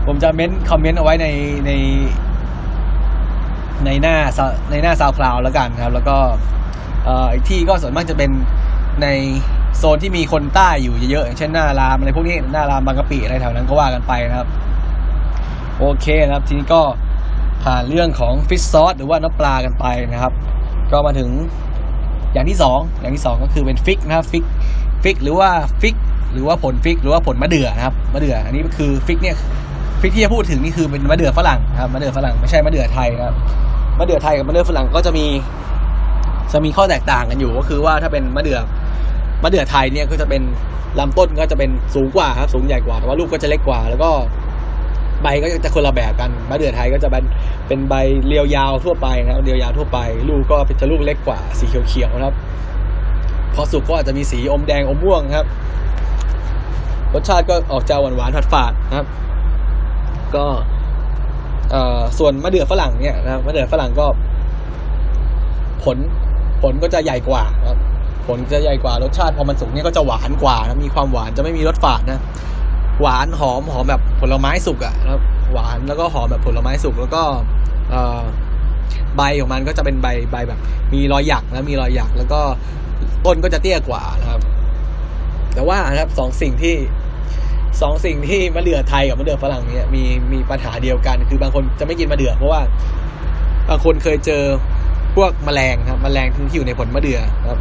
[0.07, 1.27] ผมจะเม้น comment เอาไว้ใน
[1.65, 1.71] ใน
[3.85, 4.15] ในหน้า
[4.71, 6.17] ในหน้า SoundCloud แล้วกันครับ แล้วก็
[7.33, 8.31] อีกที่ก็ส่วนมากจะเป็น
[9.01, 9.07] ใน
[9.77, 14.47] โซนที่มีคนใต้อยู่เยอะๆอย่างเช่นหน้ารามอะไรพวกนี้หน้ารามบางกะปิอะไรแถวนั้นก็ว่ากันไปนะครับ
[15.79, 16.81] โอเคนะครับ ทีนี้ก็
[17.63, 20.33] ผ่านเรื่องของ fish sauce หรือว่าน้ำปลากันไปนะครับ
[20.91, 21.29] ก็มาถึง
[22.33, 24.43] อย่างที่สองอย่างที่สองก็คือเป็น fig นะครับ fig
[25.03, 25.49] fig หรือว่า
[25.81, 25.95] fig
[26.35, 29.35] หรือว่าผล fig หรือว่าผลมะเดื่อนะครับมะเดื่ออันนี้คือ fig เนี่ย
[30.01, 33.35] ฟิกที่จะพูดถึงนี่คือเป็นมะเดื่อฝรั่งครับมะเดื่อฝรั่งไม่ใช่มะเดื่อไทยนะครับ
[33.99, 35.25] มะเดื่อไทยกับมะเดื่อฝรั่งก็จะมี
[36.53, 38.59] จะมีข้อแตกต่างกันอยู่ก็คือว่าถ้าเป็นมะเดื่อ
[39.43, 40.41] มะเดื่อไทยเนี่ยก็จะเป็น
[40.99, 44.09] ลำต้นก็จะเป็นสูงกว่าครับสูงใหญ่กว่าแต่ว่าลูกก็จะเล็กกว่า แล้วก็
[45.21, 47.23] ใบก็จะคนละแบบกันมะเดื่อไทยก็จะเป็น
[47.67, 47.93] เป็นใบ
[48.27, 49.99] เรียวยาวทั่วไปนะครับเรียวยาวทั่วไป
[50.29, 52.35] ลูกก็จะลูกเล็กกว่าสีเขียวๆนะครับ
[53.55, 55.47] พอสุกก็อาจจะมีสีอมแดงอมม่วงครับ
[57.13, 59.07] รสชาติก็ออกจะหวานหวานฝาดนะครับ
[60.35, 60.45] ก็
[62.19, 64.05] ส่วนมะเดื่อฝรั่งเนี่ยนะมะเดื่อฝรั่งก็
[65.83, 65.97] ผล
[66.61, 67.77] ผลก็จะใหญ่กว่าครับ
[68.27, 72.19] ผลจะใหญ่กว่ารสชาติพอมันสุกเนี่ยก็จะหวานกว่านะมีความหวานจะไม่มีรสฝาดนะ
[73.01, 75.21] หวานหอมหอมแบบผลไม้สุกอะครับ
[75.53, 77.23] หวานแล้วก็หอมแบบผลไม้สุกแล้วก็
[79.17, 80.59] ใบของมันก็จะเป็นใบใบแบบ
[80.93, 82.39] มีรอยหยักนะมีรอยหยัก แล้วก็
[83.25, 84.41] ต้นก็จะเตี้ยกว่านะครับ
[85.55, 86.75] แต่ว่าครับสองสิ่งที่
[87.81, 92.61] สองสิ่งที่มะเดื่อไทยกับมะเดื่อฝรั่งเนี่ยมีมีปัญหาเดียวกัน คือบางคนจะไม่กินมะเดื่อเพราะว่า
[93.69, 94.43] บางคนเคยเจอ
[95.15, 97.59] พวกแมลงครับแมลงที่อยู่ในผลมะเดื่อครับ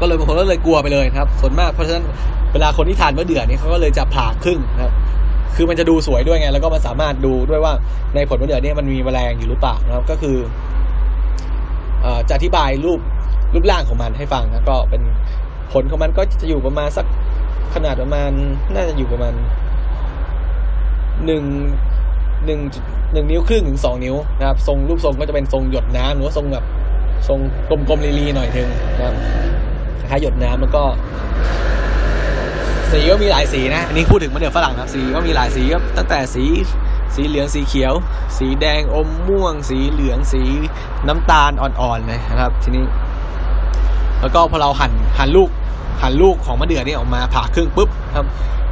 [0.00, 2.04] ก็เลยบางคนก็เลยกลัวไปเลยครับ ส่วนมากเพราะฉะนั้น
[2.52, 4.92] เวลาคนที่ทานมะเดื่อนี่เขาก็เลยจะผ่าครึ่งครับ
[5.56, 7.72] คือมันจะดูสวยด้วยไง แล้วก็มันสามารถดูด้วยว่า
[8.14, 10.36] ในผลมะเดื่อเนี่ยมันมีแมลงอยู่หรือเปล่านะครับ ก็คือ
[12.28, 13.00] จะอธิบายรูป
[13.54, 15.02] รูปร่างของมันให้ฟังนะก็เป็น
[15.72, 17.06] ผลของมันก็จะอยู่ประมาณสัก
[17.74, 18.30] ขนาดประมาณ
[18.74, 19.32] น่าจะอยู่ประมาณ
[21.26, 21.44] หนึ่ง
[22.46, 22.60] หนึ่ง
[23.12, 26.64] หนึ่งนิ้วครึ่งถึงสองนิ้วนะครับ ทรงรูปทรงก็จะเป็นทรงหยดน้ำหรือว่าทรงแบบ
[27.28, 29.14] ทรงกลมๆลีๆหน่อยนึงนะครับ
[30.00, 30.82] คล้ายหยดน้ำแล้วก็
[32.90, 36.44] สีก็มีหลายสีนะอันนี้พูดถึงมะเดื่อฝรั่งนะสีก็มีหลายสีครับตั้งแต่สี
[37.14, 37.94] สีเหลืองสีเขียว
[38.38, 40.42] สีแดงอมม่วง สีเหลืองสี
[41.08, 42.84] น้ำตาลอ่อนๆเลยนะครับ ทีนี้
[44.20, 45.48] แล้วก็พอเราหั่นหั่นลูก
[46.02, 48.26] หั่นลูกของมะเดื่อนี่ออกมาผ่าครึ่งปุ๊บครับ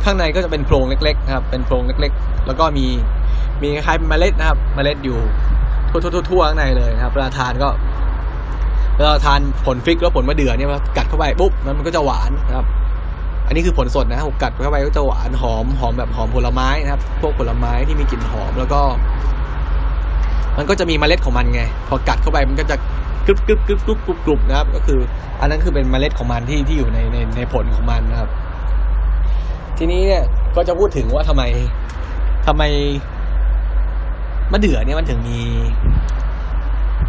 [0.04, 2.86] ข้างในก็จะเป็นโพรงเล็กๆนะครับ เป็นโพรงเล็ก ๆ แล้วก็มี
[3.62, 5.18] มีคล้ายๆเมล็ดนะครับ เมล็ดอยู่
[6.02, 7.68] ทั่วๆข้างในเลยนะครับเวลาทานก็
[8.96, 12.66] เวลาทานผลฟิกแล้วผลมะเดื่อเนี่ยกัดเข้าไปปุ๊บมันก็จะหวานนะครับ
[13.46, 18.80] อันนี้คือผลสดนะกัดเข้าไปก็จะหวานหอมหอมแบบหอมผลไม้นะครับ พวกผลไม้ที่มีกลิ่นหอมแล้วก็
[20.58, 22.76] มันก็จะมีเมล็ดของมันไง พอกัดเข้าไปมันก็จะ
[23.26, 25.00] กรึบกรึบกรึบกรึบกรุบกรุบนะครับ ก็คือ
[25.40, 28.30] อันนั้นคือเป็นเมล็ดของมันที่ที่อยู่ในในในผลของมันนะครับ
[29.78, 30.22] ทีนี้เนี่ย
[30.56, 31.42] ก็จะพูดถึงว่าทำไม
[32.46, 32.62] ทำไม
[34.52, 35.40] มะเดื่อเนี่ยมันถึงมี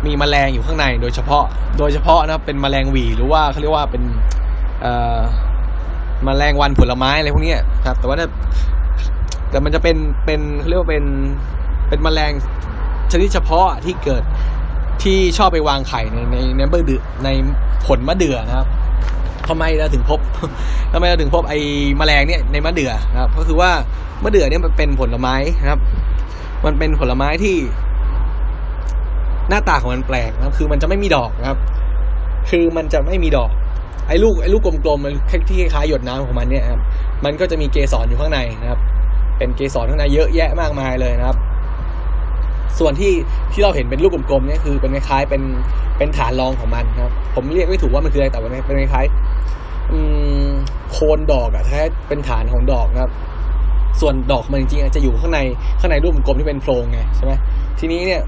[0.06, 1.46] มีแมลงอยู่ข้างในโดยเฉพาะ
[1.80, 4.04] โดยเฉพาะนะครับเป็นแมลงหวีหรือว่าเขาเรียกว่าเป็น
[4.82, 5.20] เอ่อ
[6.28, 8.18] มแมลงวันผลไม้อะไรพวกนี้ครับ แต่ว่า
[9.50, 11.04] แต่มันจะเป็นเป็นเขาเรียกว่าเป็น
[11.90, 12.32] เป็นมแมลง
[13.12, 14.24] ชนิดเฉพาะที่เกิด
[15.04, 17.30] ที่ชอบไปวางไข่ในในในเบอร์ดือใน
[17.86, 18.68] ผลมะเดื่อนะครับ
[19.50, 20.20] ทำไมเราถึงพบ
[20.94, 21.60] ทำไมเราถึงพบไอ้
[21.98, 23.72] แมลงเนี่ยในมะเดื่อนะครับ ก็คือว่า
[24.24, 25.80] มะเดื่อเนี่ยมันเป็นผลไม้นะครับ
[26.66, 27.56] มันเป็นผลไม้ที่
[29.50, 31.60] หน้าตาของมันแปลกนะครับคือมันจะไม่มีดอกนะครับ
[32.50, 33.52] คือมันจะไม่มีดอก
[34.08, 35.14] ไอ้ลูกไอ้ลูกกลมๆมัน
[35.50, 36.82] ที่คล้ายหยดน้ำของมันเนี่ยครับ
[37.26, 38.80] มันก็จะมีเกสรอยู่ข้างในนะครับ
[39.38, 41.38] เป็นเกสรข้างในเยอะแยะมากมายเลยนะครับ
[42.80, 43.14] ส่วนที่
[43.54, 45.42] ที่เราเห็นเป็นลูกกลมๆเนี่ยคือเป็นคล้ายๆเป็น
[45.98, 53.12] เป็นฐานรองของมันครับ ผมเรียกไม่ถูกว่ามันคืออะไรแต่ว่าเป็นคล้ายๆโคนดอกอะแท้เป็นฐานของดอกครับ
[54.02, 55.40] ส่วนดอกมันจริงๆจะอยู่ข้างใน
[55.80, 57.34] ข้างในรูปกลมที่เป็นโพรงไงใช่ไหม
[57.80, 58.22] ทีนี้เนี่ย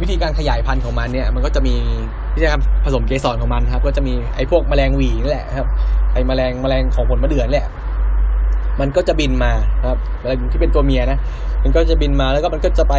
[0.00, 1.74] วิธีการขยายพันธุ์ของมันเนี่ย มันก็จะมี
[2.34, 5.68] วิธีการผสมเกสรของมันครับ ก็จะมีไอ้พวกแมลงหวีนี่แหละครับ
[6.12, 7.66] ไอ้แมลงแมลงของผลมะเดื่อแหละ
[8.80, 9.52] มันก็จะบินมา
[9.88, 11.18] ครับอะไรที่เป็นตัวเมียนะ
[11.64, 12.94] มันก็จะบินมาแล้วก็มันก็จะไป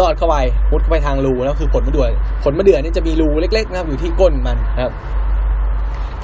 [0.00, 0.36] ลอดเข้าไป
[0.70, 2.08] มุดเข้าไปทางรูแล้วคือผลมะเดื่อ
[2.44, 4.92] ผลมะเดื่อนี่จะมีรูเล็ก ๆ นะครับ อยู่ที่ก้นมันนะครับ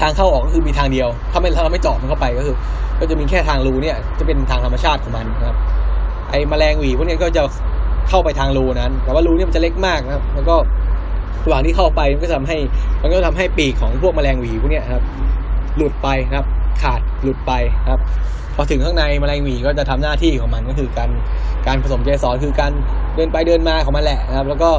[0.00, 2.56] ทางเข้าออกก็คือมีทางเดียว ถ้าไม่ถ้าเราไม่เจาะมันเข้าไปก็คือ
[3.00, 5.56] ก็จะมีแค่ทางรูเนี่ย จะเป็นทางธรรมชาติของมันนะครับ
[6.30, 7.42] ไอ้แมลงหวีพวกนี้ก็จะ
[8.08, 10.56] เข้าไปทางรูนั้น แต่ว่ารูนี่มันจะเล็กมากนะครับ แล้วก็
[11.44, 12.56] ระหว่างที่เข้าไปมันก็ทำให้
[13.02, 15.02] มันก็ทำให้ปีกของพวกแมลงหวีพวกนี้ครับ
[15.76, 16.46] หลุดไปนะครับ
[16.82, 17.52] ขาดหลุดไป
[17.88, 18.00] ครับ
[18.54, 21.10] พอถึงข้างในแมลงหวีก็จะทำหน้าที่ของมันก็คือการ
[21.66, 22.72] การผสมเกสรคือการ
[23.14, 24.70] เดินไปเดินมาของมันแหละนะครับ แล้วก็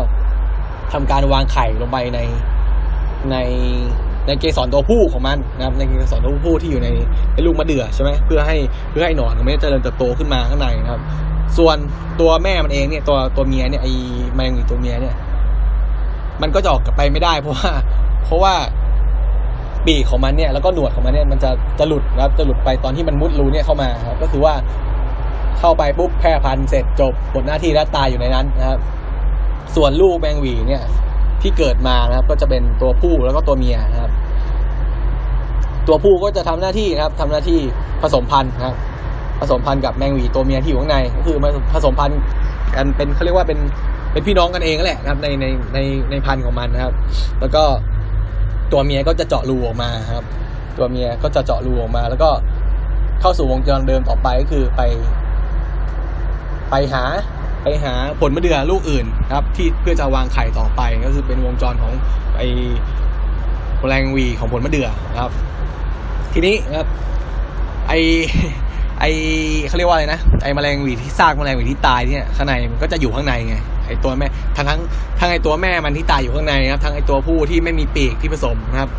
[0.93, 2.19] ทำการวางไข่ลงไปใน
[3.31, 3.37] ใน
[4.27, 6.87] ในเกสรตัวผู้ของมันนะครับ ในเกสรตัวผู้ที่อยู่ใน
[7.33, 8.57] ในลูกมะเดื่อใช่ไหมเพื่อให้
[8.91, 11.01] เพื่อให้หนอนมันเจริญเติบโตขึ้นมาข้างในนะครับ
[11.57, 11.77] ส่วน
[12.19, 13.87] ตัวแม่มันเองเนี่ยตัวตัวเมียเนี่ยไอ
[14.35, 15.15] แมลงหวีตัวเมียเนี่ย
[16.41, 17.71] มันก็จะออกไปไม่ได้เพราะว่า
[18.23, 18.53] เพราะว่า
[19.85, 24.53] ปีกของมันเนี่ยแล้วก็หนวดของมันเนี่ยมันจะจะหลุดนะครับจะหลุดไปตอนที่มันมุดรูเนี่ยเข้ามาครับก็คือว่า
[25.59, 28.79] เข้าไปปุ๊บแพร่พันธุ์เสร็จจบหมดหน้าที่แล้วตายอยู่ในนั้นนะครับ
[29.75, 30.83] ส่วนลูกแมงวีเนี่ย
[31.41, 34.11] ที่เกิดมานะครับ ก็จะเป็นตัวผู้แล้วก็ตัวเมียนะครับ
[35.87, 37.59] ตัวผู้ก็จะทำหน้าที่นะครับทำหน้าที่
[38.01, 38.75] ผสมพันธุ์นะครับ
[39.39, 42.19] ผสมพันธุ์กับแมงวีตัวเมียที่อยู่ข้างในก็คือมาผสมพันธุ์
[42.75, 43.59] กันเป็นเขาเรียกว่าเป็น
[44.11, 45.79] เป็นพี่น้องกันเองแหละนะครับ ในในใน
[46.11, 46.93] ในพันธุ์ของมันนะครับ
[47.39, 47.63] แล้วก็
[48.71, 50.23] ตัวเมียก็จะเจาะรูออกมาครับ
[50.77, 52.29] ตัวเมียก็จะเจาะรูออกมา แล้วก็
[53.21, 54.81] เข้าสู่วงจรเดิมต่อไปก็คือไป
[56.69, 57.03] ไปหา
[57.63, 61.93] ไปหาผลมะเดื่อลูกอื่นครับ ที่เพื่อจะวางไข่ต่อไปก็คือเป็นวงจรของ
[62.37, 62.41] ไอ
[63.87, 64.87] แรงวีของผลมะเดื่อ
[65.19, 65.31] ครับ
[66.33, 66.87] ทีนี้ครับ
[67.87, 67.93] ไอ
[68.99, 69.05] ไอ
[69.67, 73.55] เขาเรียกว่าอะไรนะไอแมลงวีที่ซากแมลงวีที่ตายเนี่ยข้างในมันก็จะอยู่ข้างในไง
[73.89, 74.79] ไอตัวแม่ทั้งทั้ง
[75.19, 78.89] ทั้งไอตัวแม่มันที่ตายอยู่ข้างในนะครับทั้งไอตัวผู้ที่ไม่มีปีกที่ผสมนะครับ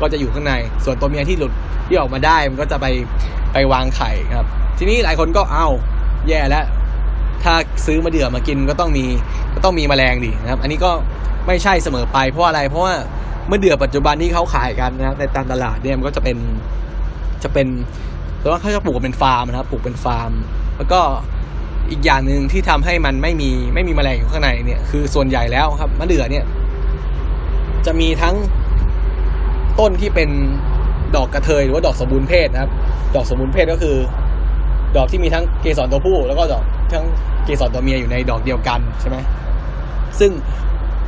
[0.00, 0.52] ก็จะอยู่ข้างใน
[0.84, 1.52] ส่วนตัวเมียที่หลุด
[1.88, 2.86] ที่ออกมาได้มันก็จะไป
[3.52, 4.46] ไปวางไข่ครับ
[4.78, 5.66] ทีนี้หลายคนก็เอา
[6.28, 6.64] แย่แล้ว
[7.42, 7.54] ถ้า
[7.86, 9.04] ซื้อมาเดือมากินก็ต้องมี
[9.54, 10.90] ก็ต้องมีแมลงดินะครับ อันนี้ก็
[11.46, 12.94] ไม่ใช่เสมอไปเพราะอะไรเพราะว่า
[13.46, 16.36] เมื่อเดือปัจจุบันที่เขาขายกันนะครับในตามตลาดเนี่ยมันก็จะเป็น
[17.42, 17.66] จะเป็น
[18.40, 20.30] แต่ว่าเขาจะปลูกเป็นฟาร์มนะครับปลูกเป็นฟาร์ม
[20.76, 21.00] แล้วก็
[21.90, 26.44] อีกอย่างหนึ่งที่ทำให้มันไม่มีไม่มีแมลงอยู่ข้างในเนี่ย คือส่วนใหญ่แล้วครับมะเดื่อเนี่ย
[27.86, 28.34] จะมีทั้ง
[29.78, 30.30] ต้นที่เป็น
[31.16, 32.70] ดอกกระเทยหรือว่าดอกสมบูรณ์เพศนะครับ
[33.14, 33.96] ดอกสมบูรณ์เพศก็คือ
[34.96, 37.04] ดอกที่มีทั้งเกสรตัวผู้ แล้วก็ดอกทั้ง
[37.44, 39.16] เกสรตัวเมียอยู่ในดอกเดียวกันใช่ไหม
[40.20, 40.30] ซึ่ง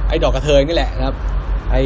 [0.08, 1.16] ไอ้ดอกกระเทยนี่แหละนะครับ
[1.72, 1.82] ไอ้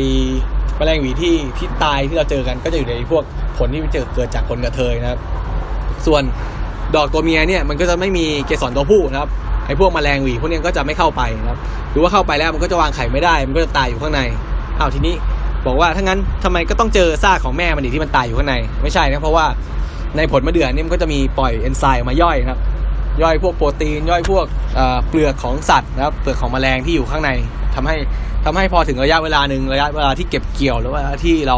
[0.76, 3.24] แมลงหวีที่ที่ตายที่เราเจอกันก็จะอยู่ในพวก
[3.59, 5.20] ผลที่เจอเกิดจากผลกระเทยนะครับ
[6.07, 6.22] ส่วน
[6.96, 9.30] ดอกตัวเมียเนี่ยมันก็จะไม่มีเกสรตัวผู้นะครับ
[9.66, 11.59] ไอ้พวกแมลงหวีพวกนี้ก็จะไม่เข้าไปนะครับ
[11.92, 14.20] หรือว่าเข้าไปแล้วมันก็จะวางไข่ไม่ได้ มันก็จะตายอยู่ข้างใน
[14.78, 15.14] อ้าวทีนี้
[15.66, 19.46] บอกว่าถ้างั้นทำไมก็ต้องเจอซากของแม่มันอีกที่มันตายอยู่ข้างในไม่ใช่นะเพราะว่า
[20.16, 22.61] ในผลมะเดื่อนี่มันก็จะมีปล่อยเอนไซม์ออกมาย่อยนะครับ
[23.22, 24.46] ย่อยพวกโปรตีนย่อยพวก
[25.09, 27.30] เปลือกของสัตว์นะครับเปลือกของแมลงที่อยู่ข้างใน
[27.74, 27.96] ทำให้
[28.44, 31.57] ทำให้พอถึงระยะเวลาหนึ่งระยะเวลาที่เก็บเกี่ยวหรือว่าที่เรา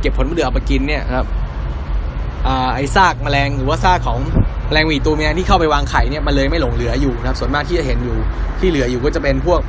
[0.00, 1.26] เก็บผลมะเดื่อเอาไปกินเนี่ยนะครับ
[2.74, 4.18] ไอ้ซากแมลงหรือว่าซากของ
[4.68, 8.16] แมลงหวีตัวเมียที่เข้าไปวางไข่เนี่ยมันเลยไม่หลงเหลืออยู่นะครับ ส่วนมากที่จะเห็นอยู่
[8.60, 9.60] ที่เหลืออยู่ก็จะเป็นพวก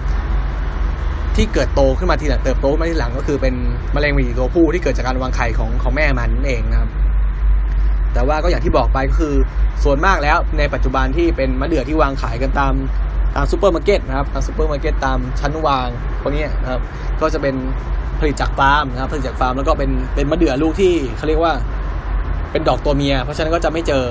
[1.35, 3.55] ที่เกิดโตขึ้นมาทีหลังเติบโตขึ้นมาทีหลังก็คือเป็น
[3.93, 6.89] แมลงหวีตัวผู้ที่เกิดจากการวางไข่ของของแม่มันนั่นเองนะครับ
[8.13, 9.33] แต่ว่าก็อย่างที่บอกไปก็คือ
[9.83, 12.73] ส่วนมากแล้วในปัจจุบันที่เป็นมะเดื่อที่วางขายกันตาม
[13.35, 15.87] ตามซูเปอร์มาร์เก็ตนะครับตามซูเปอร์มาร์เก็ตตามชั้นวาง
[16.21, 16.81] พวกนี้นะครับ
[17.21, 17.55] ก็จะเป็น
[18.19, 21.53] ผลิตจากฟาร์มนะครับผลิตจากฟาร์มแล้วก็เป็นเป็นมะเดื่อลูกที่เขาเรียกว่า
[22.55, 24.03] เป็นดอกตัวเมีย เพราะฉะนั้นก็จะไม่เจอ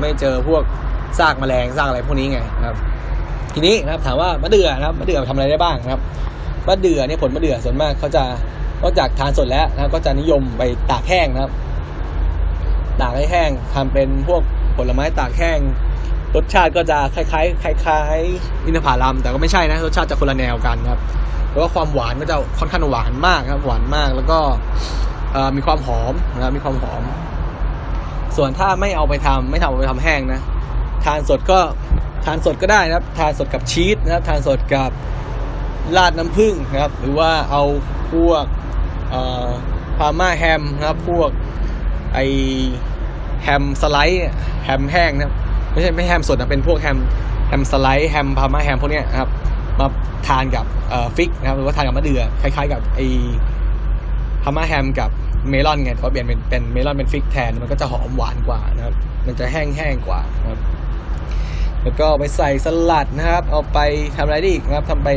[0.00, 0.62] ไม่เจอพวก
[1.18, 2.76] ซากแมลงซากอะไรพวกนี้ไงนะครับ
[3.54, 6.02] ทีนี้นะครับถามว่ามะเดื่อนะครับมะเดื่อทำอะไรได้บ้างนะครับ
[6.68, 8.22] มะเดื่อเนี่ยผลมะเดื่อส่วนมากเขาจะ
[8.82, 11.52] นอกจากทานสดแล้วนะก็จะนิยมไปตากแห้งนะครับ
[13.00, 14.42] ตากให้แห้งทำเป็นพวก
[14.76, 15.58] ผลไม้ตากแห้ง
[16.34, 21.00] รสชาติก็จะคล้ายๆคล้ายๆอินทผลัมแต่ก็ไม่ใช่นะรสชาติจะคนละแนวกันครับ
[21.50, 24.38] แล้วก็ความหวานก็จะค่อนข้างหวานมากครับ หวานมากแล้วก็
[25.56, 27.02] มีความหอมนะครับมีความหอม
[28.36, 30.40] ส่วนถ้าไม่เอาไปทำไม่ทำเอาไปทำแห้งนะ
[31.04, 31.60] ทานสดก็
[32.24, 34.90] ทานสดก็ได้นะครับ ทานสดกับชีสนะครับ ทานสดกับ
[35.96, 37.62] ราดน้ำผึ้งนะครับ หรือว่าเอา
[38.12, 38.44] พวก
[39.98, 41.30] Parma ham นะครับ พวก
[42.14, 42.18] ไอ
[43.42, 44.24] แฮม slice
[44.64, 45.32] แฮมแห้งนะ
[45.70, 46.98] ไม่ใช่ไม่แฮมสดนะเป็นพวกแฮม
[47.48, 49.28] แฮม slice แฮม Parma ham พวกนี้นะครับ
[49.78, 49.86] มา
[50.28, 50.64] ทานกับ
[51.16, 53.00] fig นะครับหรือว่าทานกับมะเดื่อคล้ายๆกับไอ
[54.42, 55.10] Parma ham กับ
[55.48, 58.94] เมลอนไงแต่ว่าเปลี่ยนเป็นเป็นเมลอนเป็น fig แทน มันก็จะหอมหวานกว่านะครับ
[59.26, 60.60] มันจะแห้งๆกว่านะครับ
[61.82, 63.78] แล้วก็ไปใส่สลัดนะครับ เอาไป
[64.16, 65.08] ทำอะไรได้อีกนะครับทำไป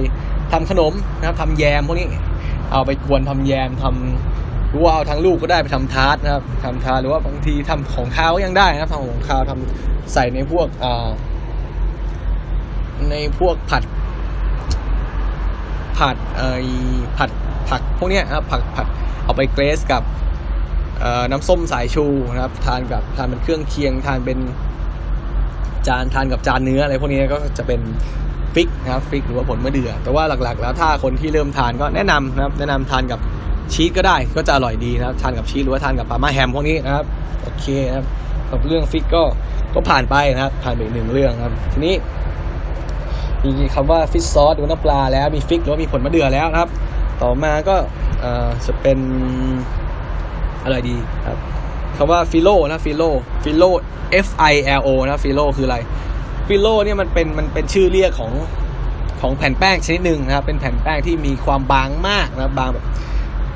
[0.52, 2.08] ทำขนมนะครับทำแยมพวกนี้
[2.72, 11.08] เอาไปกวนทำแยมทำหรือว่าเอาทั้งลูกก็ได้ไปทำทาร์ตนะครับทำทาร์ตหรือว่าบางทีทำของข้าวก็ยังได้นะครับทำของข้าวทำใส่ในพวกอ่า
[13.10, 13.84] ในพวกผัด
[15.98, 16.68] ผัดเอ่อ
[17.18, 17.30] ผัด
[17.70, 18.88] ผักพวกนี้ครับผักผัด
[19.26, 20.04] เอาไป glaze กับ
[21.32, 24.40] น้ำส้มสายชูนะครับ ทานกับทานเป็นเครื่องเคียง ทานเป็น
[25.88, 27.82] จานทานกับจานเนื้ออะไรพวกนี้ก็จะเป็น
[28.56, 33.20] fig นะครับ fig หรือว่าผลมะเดื่อ แต่ว่าหลักๆ แล้วถ้าคนที่เริ่มทานก็แนะนำนะครับ แนะนำทานกับ
[33.74, 37.06] ชีสก็ได้ก็จะอร่อยดีนะครับ ทานกับชีสหรือว่าทานกับ parma ham พวกนี้นะครับ
[37.44, 38.06] โอเคนะครับ
[38.52, 39.24] กับเรื่อง fig ก็
[39.74, 41.96] ก็ผ่านไปนะครับ ผ่านไปหนึ่งเรื่องครับ ทีนี้
[43.62, 46.70] มีคำว่า fish sauce หรือน้ำปลาแล้วมี fig หรือว่ามีผลมะเดื่อแล้วนะครับ
[47.22, 47.76] ต่อมาก็
[48.66, 49.00] จะเป็น
[50.64, 50.96] อร่อยดี
[51.28, 51.38] ครับ
[51.98, 53.04] คำว่าฟิโลนะฟิโล
[53.44, 53.64] ฟิโล
[54.26, 55.78] F I L O นะฟิโลคืออะไร
[56.48, 58.32] ฟิโลเนี่ยมันเป็นมันเป็นชื่อเรียกของ
[59.22, 62.86] ของแผ่นแป้งชนิดหนึ่งนะครับ เป็นแผ่นแป้งที่มีความบางมากนะครับบางแบบ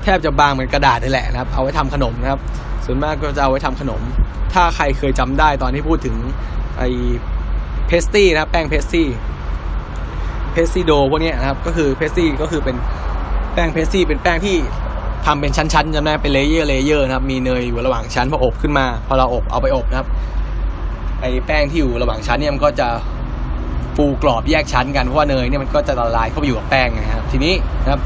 [0.04, 2.40] แทบจะบางเหมือนกระดาษนี่แหละนะครับ เอาไว้ทำขนมนะครับ
[2.86, 4.02] ส่วนมากก็จะเอาไว้ทำขนม
[4.54, 6.16] ถ้าใครเคยจำได้ตอนที่พูดถึง
[6.78, 6.84] ไอ
[7.88, 9.08] pastry นะแป้ง pastry
[10.54, 14.58] pastry dough พวกนี้นะครับ ก็คือ pastry ก็คือเป็น แป้ง pastry เป็นแป้งที่
[15.26, 20.08] ทำเป็นชั้นๆจำได้เป็น layer layer นะครับ มีเนยอยู่ระหว่างชั้นพออบขึ้นมา พอเราอบเอาไปอบนะครับ
[21.22, 22.88] ไอแป้งที่อยู่ระหว่างชั้นเนี่ยมันก็จะ
[23.96, 28.02] ฟูกรอบแยกชั้นกันเพราะว่าเนยเนี่ยมันก็จะละลายเข้าไปอยู่กับแป้งนะครับ ทีนี้นะครับ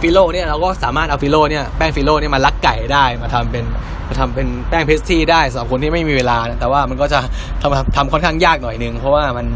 [0.00, 3.64] filo เนี่ยเราก็สามารถเอา filo เนี่ยแป้ง filo เนี่ยมาลักไก่ได้มาทำเป็น
[4.08, 7.18] มาทำเป็นแป้ง pastry ได้สำหรับคนที่ไม่มีเวลานะแต่ว่ามันก็จะ
[7.62, 9.46] ทำทำค่อนข้างยากหน่อยนึงเพราะว่ามัน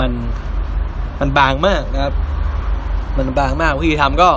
[0.00, 0.10] มัน
[1.20, 2.12] มันบางมากนะครับ
[3.16, 4.28] มันบางมากวิธีทำก็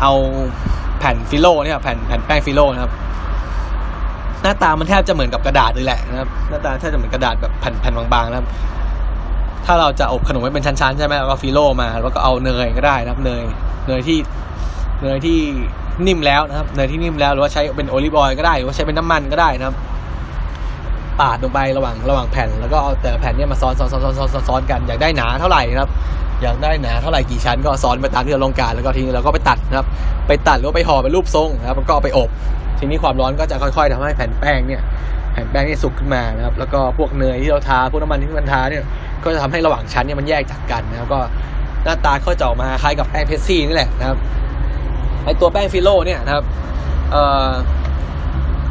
[0.00, 0.12] เอา
[0.98, 2.92] แผ่น filo เนี่ยแผ่นแผ่นแป้ง filo นะครับ
[4.42, 8.46] หน้าตามันแทบจะเหมือนกับกระดาษเลยแหละนะครับหน้าตาแทบจะเหมือนกระดาษแบบแผ่นแผ่นบางๆนะครับ
[9.66, 13.42] ถ้าเราจะอบขนมไว้เป็นชั้นๆใช่ไหมเราก็ filo มา แล้วก็เอาเนยก็ได้นะครับเนย
[13.86, 14.18] เนยที่
[15.02, 15.38] เนยที่
[16.06, 19.76] นิ่มแล้วนะครับเนยที่นิ่มแล้วหรือว่าใช้เป็น olive oil ก็ได้หรือว่าใช้เป็นน้ำมันก็ได้นะครับ
[21.20, 25.90] ปาดลงไประหว่างระหว่างแผ่นแล้วก็เอาแต่แผ่นเนี่ยมาซ้อนซ้อนซ้อนซ้อนซ้อนซ้อนกันอยากได้หนาเท่าไหร่นะครับ
[26.42, 29.86] อยากได้หนาเท่าไหร่กี่ชั้นก็ซ้อนไปตามที่เราต้องการแล้วก็ทีนี้เราก็ไปตัดนะครับ
[30.28, 32.30] ไปตัดหรือไปห่อเป็นรูปทรงนะครับแล้วก็ไปอบ
[32.78, 34.82] ทีนี้ความร้อนก็จะค่อย ๆทำให้แผ่นแป้งเนี่ย
[35.32, 38.82] แผ่นแป้งนี่สุกขึ้นมานะครับ แล้วก็พวกเนยที่เราทาพวกน้ำมันที่มันทาเนี่ย
[39.24, 41.20] ก็จะทำให้ระหว่างชั้นเนี่ยมันแยกจากกันนะครับก็
[41.84, 44.18] หน้าตาก็จะออกมาคล้ายกับแป้งเพสซี่นี่แหละนะครับ
[45.24, 46.44] ไอตัวแป้งฟิโลเนี่ยนะครับ
[47.10, 47.50] เอ่อ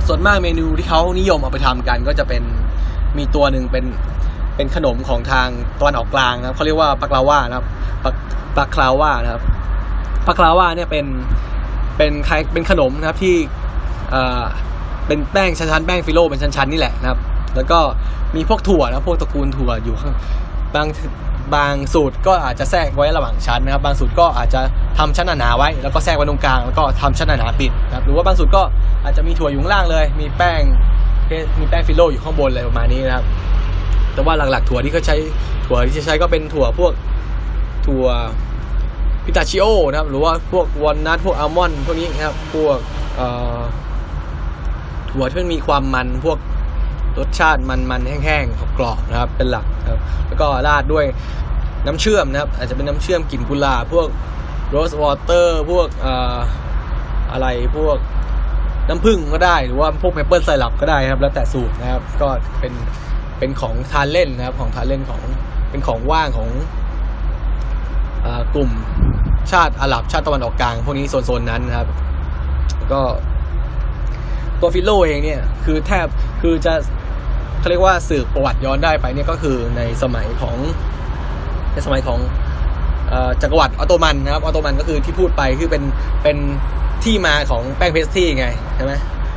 [0.07, 2.43] ส่วนมากเมนูที่เขานิยมเอาไปทำกันก็จะเป็น
[3.17, 3.85] มีตัวหนึ่งเป็น
[4.57, 5.47] เป็นขนมของทาง
[5.79, 7.65] ตะวันออกกลางนะครับเขาเรียกว่าปักลาว่านะครับ
[8.57, 9.41] ปักคลาว่านะครับ
[10.27, 11.05] ปักลาว่าเนี่ยเป็น
[11.97, 13.35] เป็นคล้ายเป็นขนมนะครับที่
[14.11, 14.43] เอ่อ
[15.07, 17.19] เป็นแป้งชั้นๆแป้งฟิโลเป็นชั้นๆนี่แหละนะครับ
[17.55, 17.79] แล้วก็
[18.35, 20.13] มีพวกถั่วนะพวกตระกูลถั่วอยู่ข้าง
[20.75, 20.87] บาง
[21.55, 24.61] บางสูตรก็อาจจะแทรกไว้ระหว่างชั้นนะครับ บางสูตรก็อาจจะ
[24.99, 28.61] ทำชั้นหนาๆไว้ แล้วก็แทรกไว้ตรงกลางแล้วก็ทำชั้นหนาๆปิดนะครับหรือว่าบางสูตรก็
[29.03, 30.61] อาจจะมีถั่วอยู่ข้างล่างเลย มีแป้ง
[31.59, 33.25] มีแป้งฟิโลอยู่ข้างบนอะไรประมาณนี้นะครับ
[34.17, 35.15] แต่ว่าหลักๆถั่วที่เขาใช้
[35.67, 36.93] ถั่วที่จะใช้ก็เป็นถั่วพวก
[37.87, 38.05] ถั่ว
[39.25, 42.77] พิตาชิโอนะครับ หรือว่าพวกวอลนัทพวกอัลมอนด์พวกนี้นะครับ พวก
[45.11, 46.37] ถั่วที่มันมีความมันพวก
[47.17, 51.05] รสชาติมันๆแห้งๆกรอบๆนะครับ เป็นหลักครับ แล้วก็ราดด้วย
[51.85, 54.07] น้ำเชื่อมนะครับ อาจจะเป็นน้ำเชื่อมกลิ่นกุหลาบพวก
[54.69, 56.37] rose water พวกเอ่อ
[57.31, 57.97] อะไรพวก
[58.89, 62.27] น้ำผึ้งก็ได้ หรือว่าพวก maple syrup ก็ได้ครับ แล้วแต่สูตรนะครับ ก็
[62.59, 62.73] เป็น
[63.39, 65.21] เป็นของทานเล่นนะครับ ของทานเล่นของ
[65.69, 66.49] เป็นของว่างของ
[68.25, 68.71] อกลุ่ม
[69.51, 71.87] ชาติอาหรับชาติตะวันออกกลาง พวกนี้โซนๆนั้นนะครับ
[72.91, 73.01] ก็
[74.61, 76.07] ตัว filo เองเนี่ยคือแทบ
[76.41, 76.73] คือจะ
[77.59, 80.55] เขาเรียกว่าสืบประวัติย้อนได้ไปเนี่ยก็คือในสมัยของ
[81.73, 82.19] ในสมัยของ
[83.41, 85.83] จักรวรรดิออตโตมันนะครับออตโตมันก็คือที่พูดไปคือเป็น
[86.23, 86.37] เป็น
[87.03, 88.93] ที่มาของแป้ง pastry ไงใช่ไหม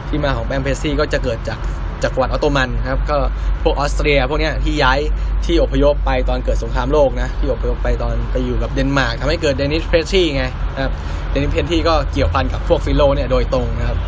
[0.09, 1.59] ที่มาของแป้ง pastry ก็จะเกิดจาก
[2.05, 3.17] จักรวรรดิออตโตมันนะครับก็
[3.63, 4.99] พวกออสเตรียพวกนี้ที่ย้าย
[5.45, 10.93] ที่อพยพไปตอนเกิดสงครามโลกนะที่อพยพไปตอนไปอยู่กับเดนมาร์กทำให้เกิด Danish pastry ไงนะครับ
[11.31, 13.99] Danish pastry ก็เกี่ยวพันกับพวก filo เนี่ยโดยตรงนะครับ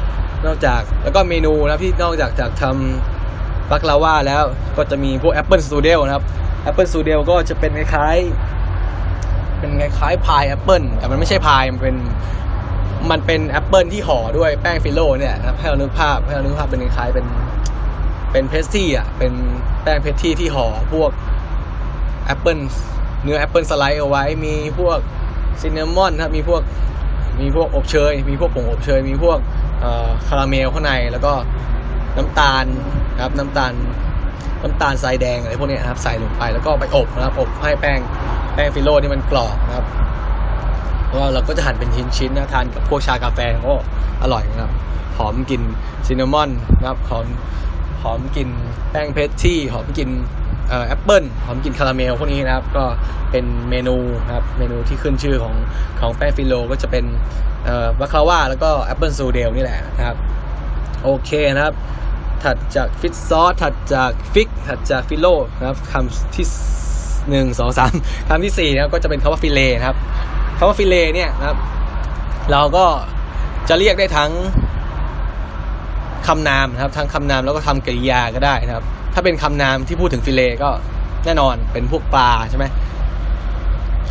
[0.47, 4.43] นอกจากแล้วก็เมนูนะที่นอกจากจากทำ baklava แล้ว
[4.77, 6.25] ก็จะมีพวก apple strudel นะครับ
[6.63, 11.97] apple strudel ก็จะเป็นคล้ายๆเป็นคล้ายๆพายแอปเปิลแต่มันไม่ใช่พายมันเป็น
[13.11, 17.27] มันเป็นแอปเปิลที่ห่อด้วยแป้ง filo เนี่ยนะครับให้เรานึกภาพให้เรานึกภาพเป็นคล้ายๆเป็น
[18.33, 19.33] เป็น pastry อะ เป็น
[19.83, 21.11] แป้ง pastry ที่ห่อพวก
[22.27, 22.59] แอปเปิล
[23.23, 24.99] เนื้อแอปเปิล slice เอาไว้ มีพวก
[25.61, 26.63] ซินนามอนครับ มีพวก
[27.41, 29.39] มีพวกอบเชย มีพวกผงอบเชย มีพวก
[30.27, 31.33] คาราเมลข้างใน แล้วก็
[32.17, 32.65] น้ำตาล
[33.15, 33.73] นะครับ น้ำตาล
[34.63, 37.99] น้ำตาลทรายแดงอะไรพวกนี้นะครับ ใส่ลงไป แล้วก็ไปอบนะครับ อบให้แป้ง
[38.55, 39.87] แป้งฟิโลนี่มันกรอบนะครับ
[41.09, 43.75] แล้วเราก็จะหั่นเป็นชิ้นๆนะทานกับพวกชากาแฟก็
[44.23, 44.73] อร่อยนะครับ
[45.19, 45.63] หอมกลิ่น
[46.07, 47.27] ซินนามอนนะครับ หอม
[48.03, 48.49] หอมกลิ่น
[48.91, 50.11] แป้งเพชรที่หอมกลิ่น
[50.89, 52.85] แอปเปิลหอมกลิ่นคาราเมลพวกนี้นะครับ ก็
[53.31, 55.55] เป็นเมนูนะครับเมนูที่ขึ้นชื่อของ
[56.01, 57.05] ของแป้ง filo ก็จะเป็น
[58.01, 60.17] baklava แล้วก็ apple strudel นี่แหละนะครับ
[61.05, 61.75] โอเคนะครับ
[62.43, 65.27] ถัดจาก fish sauce ถัดจาก fig ถัดจาก filo
[65.59, 66.47] นะครับคำที่
[67.31, 67.93] หนึ่งสองสาม
[68.29, 69.97] คำที่สี่นะครับก็จะเป็นคำว่า fillet นะครับ
[70.59, 71.59] คำว่า fillet เนี่ยนะครับ
[72.53, 72.87] เราก็
[73.69, 74.31] จะเรียกได้ทั้ง
[76.29, 80.71] คำนามนะครับทั้งคำนามแล้วก็ทำกริยาก็ได้นะครับ ถ้าเป็นคำนามที่พูดถึงฟิเลก็
[81.25, 82.65] แน่นอนเป็นพวกปลาใช่ไหม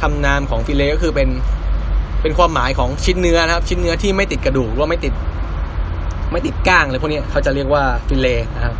[0.02, 1.30] คำนามของฟิเลก็คือเป็น
[2.22, 5.14] เป็นความหมายของชิ้นเนื้อนะครับ ชิ้นเนื้อที่ไม่ติดกระดูกหรือว่าไม่ติด
[6.32, 8.76] ไม่ติดก้างเลยพวกนี้เขาจะเรียกว่าฟิเลนะครับ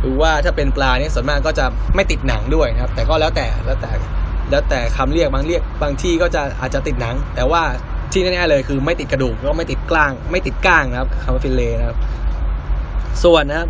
[0.00, 3.90] หรือว่าถ้าเป็นปลาเนี่ยส่วนมากก็จะไม่ติดหนังด้วยนะครับ แต่ก็แล้วแต่แล้วแต่
[4.50, 7.62] แล้วแต่คำเรียกบางเรียกบางที่ก็จะอาจจะติดหนัง แต่ว่า
[8.12, 11.98] ที่แน่ๆเลยคือไม่ติดกระดูกแล้วก็ไม่ติดก้าง ไม่ติดก้างนะครับคำว่า fillet นะครับ
[13.24, 13.68] ส่วนนะครับ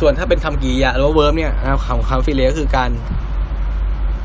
[0.00, 2.90] ส่วนถ้าเป็นคำกริยาหรือว่า verb เนี่ยนะครับของคำ fillet ก็คือการ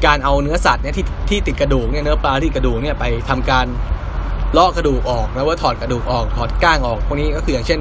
[0.05, 3.65] การเอาเนื้อสัตว์เนี่ยที่ที่ติดกระดูกเนี่ยเนื้อปลาที่กระดูกเนี่ยไปทำการ
[4.57, 7.79] ลอกกระดูกออกแล้วว่าถอดกระดูกออกถอดก้างออกพวกนี้ก็คืออย่างเช่น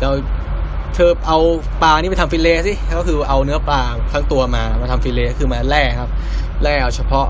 [0.00, 0.10] เรา
[0.94, 1.38] เธอเอา
[1.82, 3.80] ปลานี่ไปทำ fillet สิก็คือเอาเนื้อปลา
[4.12, 6.10] ทั้งตัวมามาทำ fillet คือมาแล่ครับ
[6.62, 7.26] แล่เอาเฉพาะ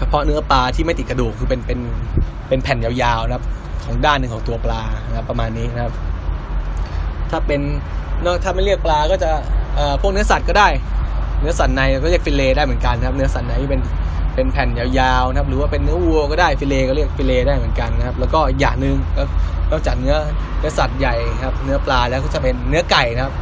[0.00, 1.80] เฉพาะเนื้อปลาที่ไม่ติดกระดูกคือเป็นเป็น
[2.48, 3.44] เป็นแผ่นยาวๆนะครับ
[3.84, 5.94] ของด้านหนึ่งของตัวปลานะครับ ประมาณนี้นะครับ
[7.30, 7.60] ถ้าเป็น
[8.44, 9.30] ถ้าไม่เรียกปลาก็จะ
[10.00, 10.68] พวกเนื้อสัตว์ก็ได้
[11.40, 13.82] เนื้อสันในก็เรียกฟิเลได้เหมือนกันนะครับ เนื้อสันในเป็น
[14.34, 19.22] เป็นแผ่นยาวๆนะครับ หรือว่าเป็นเนื้อวัวก็ได้ฟิเลก็เรียกฟิเลได้เหมือนกันนะครับ แล้วก็อย่างหนึ่งก็
[19.70, 20.16] นอกจากเนื้อ
[20.58, 23.34] เนื้อสัตว์ใหญ่ครับ เนื้อปลาแล้วก็จะเป็นเนื้อไก่นะครับ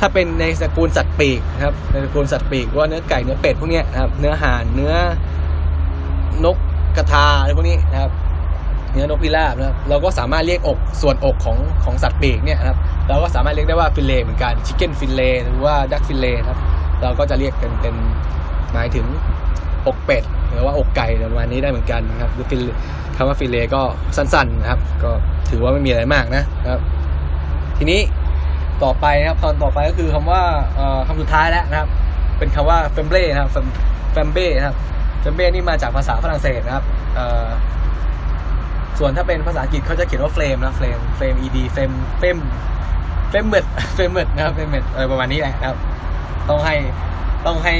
[0.00, 4.94] ถ้าเป็นในสกุลสัตว์ปีกนะครับในสกุลสัตว์ปีกว่าเนื้อไก่เนื้อเป็ดพวกนี้นะครับ เนื้อห่านเนื้อ
[6.44, 6.56] นก
[6.96, 8.12] กระทาอะไรพวกนี้นะครับ
[8.92, 16.58] เนื้อนกพิราบนะครับเราก็สามารถเรียกอกส่วนอกของของสัตว์ปีกเนี่ยนะครับเราก็สามารถเรียกได้ว่า fillet เหมือนกัน chicken fillet หรือว่า duck fillet ครับ
[17.02, 17.94] เราก็จะเรียกเป็นเป็น
[18.72, 19.06] หมายถึง
[19.86, 22.62] อกเป็ดหรือว่าอกไก่ประมาณนี้ได้เหมือนกันนะครับ fil
[23.16, 23.82] คำว่า fillet ก็
[24.16, 25.10] สั้นๆนะครับ ก็
[25.50, 26.80] ถือว่าไม่มีอะไรมากนะครับ
[27.78, 28.00] ทีนี้
[28.82, 30.42] ต่อไปนะครับตอนต่อไปก็คือคำว่า
[31.06, 31.88] คำสุดท้ายแล้วนะครับ
[32.38, 33.50] เป็นคำว่า flambé นะครับ
[34.12, 34.76] flambé นะครับ
[35.20, 36.84] flambé นี่มาจากภาษาฝรั่งเศสนะครับ
[38.98, 42.36] ส่วนถ้าเป็นภาษาอังกฤษเขาจะเขียนว่าเฟรมนะเฟรมเฟรม ed เฟรมเฟรม
[43.30, 45.76] เฟรมเมดเฟรมเมดนะครับเฟรมเมดอะไรประมาณนี้แหละครับ
[46.48, 46.74] ต้องให้
[47.46, 47.74] ต้องให้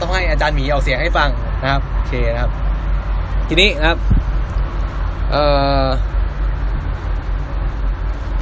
[0.00, 1.30] ต้องให้อาจารย์หมีเอาเสียงให้ฟัง
[1.62, 2.50] นะครับโอเคนะครับ
[3.48, 3.98] ทีนี้นะครับ
[5.30, 5.44] เอ่
[5.84, 5.86] อ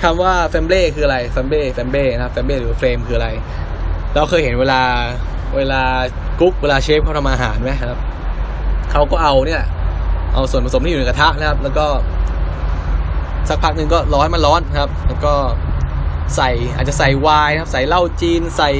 [0.02, 3.28] คำว่า flambé คืออะไร flambé flambé นะครับ flambé หรือ flame คืออะไร
[4.14, 4.82] เราเคยเห็นเวลา
[5.56, 5.82] เวลา
[6.40, 7.98] กุ๊กเวลาเชฟเขาทำอาหารไหมครับ
[8.92, 9.62] เขาก็เอาเนี่ย
[10.34, 11.86] เอาส่วนผสมที่อยู่ในกระทะนะครับ แล้วก็
[13.48, 15.34] สักพักหนึ่งก็ร้อนมันร้อนครับ แล้วก็
[16.36, 18.70] ใส่อาจจะใส่ไวน์นะครับ ใส่เหล้าจีน ใส่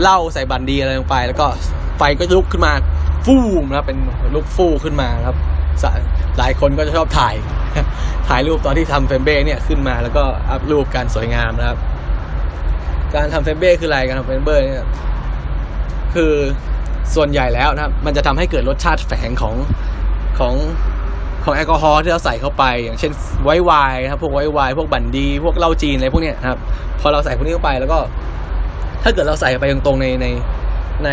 [0.00, 1.46] เหล้าใส่บรั่นดีอะไรลงไป แล้วก็
[1.98, 2.72] ไฟก็ลุกขึ้นมา
[3.26, 3.98] ฟูมนะเป็น
[4.34, 5.36] ลุกฟูขึ้นมาครับ
[6.38, 7.34] หลายคนก็จะชอบถ่าย
[8.28, 11.78] ถ่ายรูปตอนที่ทำ flambé เนี่ยขึ้นมาแล้วก็อัพรูปการสวยงามนะครับ
[13.14, 14.86] การทำ flambé คืออะไรการทำ flambé เนี่ย
[16.14, 16.32] คือ
[17.14, 19.54] ส่วนใหญ่แล้วนะครับ มันจะทำให้เกิดรสชาติแฝงของ
[20.38, 20.54] ของ
[21.44, 23.12] ของแอลกอฮอล์ที่เราใส่เข้าไป อย่างเช่น
[23.44, 26.58] ไวน์ไวน์นะครับพวกไวน์ไวน์พวกบรั่นดี พวกเหล้าจีนอะไรพวกเนี้ยครับ
[27.00, 27.98] พอเราใส่พวกนี้เข้าไปแล้วก็
[29.02, 30.26] ถ้าเกิดเราใส่ไปตรงๆในใน
[31.04, 31.10] ใน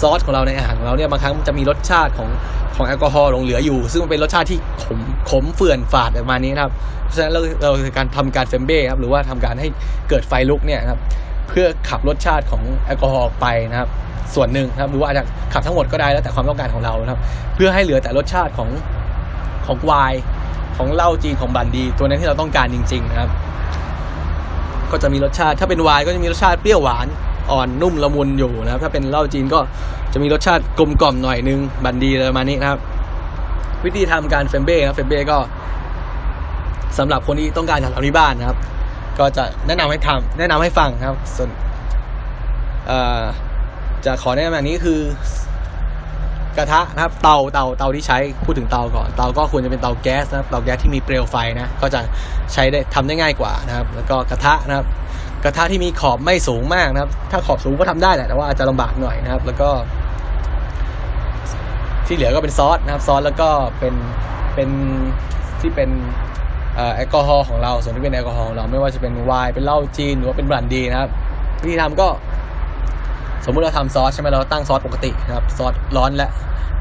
[0.00, 2.28] ซอสของเราในอาหารของเราเนี่ยบางครั้งจะมีรสชาติของ
[2.76, 5.00] ของแอลกอฮอล์หลงเหลืออยู่ ซึ่งมันเป็นรสชาติที่ขม
[5.30, 6.72] ขมเฟื่อนฝาดประมาณนี้นะครับ
[7.04, 9.68] เพราะฉะนั้นเราเราการทำการเฟมเบ้ครับหรือว่าทำการให้
[10.08, 10.98] เกิดไฟลุกเนี่ยครับ
[11.50, 13.88] เพื่อขับรสชาติของแอลกอฮอล์ไปนะครับ
[14.34, 17.20] ส่วนหนึ่งครับหรือว่าอาจจะขับทั้งหมดก็ได้แล้วแต่ความต้องการของเรานะครับ
[17.54, 18.68] เพื่อให้เหลือแต่รสชาติของ
[19.66, 20.20] ของไวน์
[20.76, 23.30] ของเหล้าจีนของบันดี ตัวนั้นที่เราต้องการจริง ๆ นะครับ
[24.90, 27.06] ก็จะมีรสชาติถ้าเป็นไวน์ก็จะมีรสชาติเปรี้ยวหวาน
[27.52, 29.60] อ่อนนุ่มละมุนอยู่นะครับ ถ้าเป็นเหล้าจีนก็
[30.12, 32.80] จะมีรสชาติกลมกล่อมหน่อยนึงบันดีประมาณนี้นะครับ
[33.84, 35.38] วิธีทำการเฟมเบ้ครับเฟมเบ้ก็
[36.98, 38.58] สำหรับคนที่ต้องการทำที่บ้านนะครับ
[39.20, 41.50] ก็จะแนะนำให้ทำแนะนำให้ฟังครับ ส่วน
[44.04, 45.00] จะขอแนะนำอย่างนี้คือ
[46.56, 52.00] กระทะนะครับ เตาเตาเตาที่ใช้พูดถึงเตาก่อน เตาก็ควรจะเป็นเตาแก๊สนะครับ เตาแก๊สที่มีเปลวไฟนะ ก็จะ
[52.52, 54.86] ใช้ได้ทำได้ง่ายกว่านะครับ แล้วก็กระทะนะครับ
[55.44, 59.70] กระทะที่มีขอบไม่สูงมากนะครับ ถ้าขอบสูงก็ทำได้แหละ แต่ว่าอาจจะลำบากหน่อยนะครับ แล้วก็
[62.06, 63.48] ที่เหลือก็เป็นซอสนะครับ ซอสแล้วก็
[63.78, 63.94] เป็น
[64.54, 64.70] เป็น
[65.60, 65.90] ที่เป็น
[66.94, 71.10] แอลกอฮอล์ของเราส่วนที่เป็นแอลกอฮอล์ของเราไม่ว่าจะเป็นไวน์เป็นเหล้าจีนหรือว่าเป็นบรันดีนะครับ
[71.62, 72.08] วิธีทำก็
[73.44, 76.30] สมมุติเราทำซอสใช่ไหมเราตั้งซอสปกตินะครับซอสร้อนและ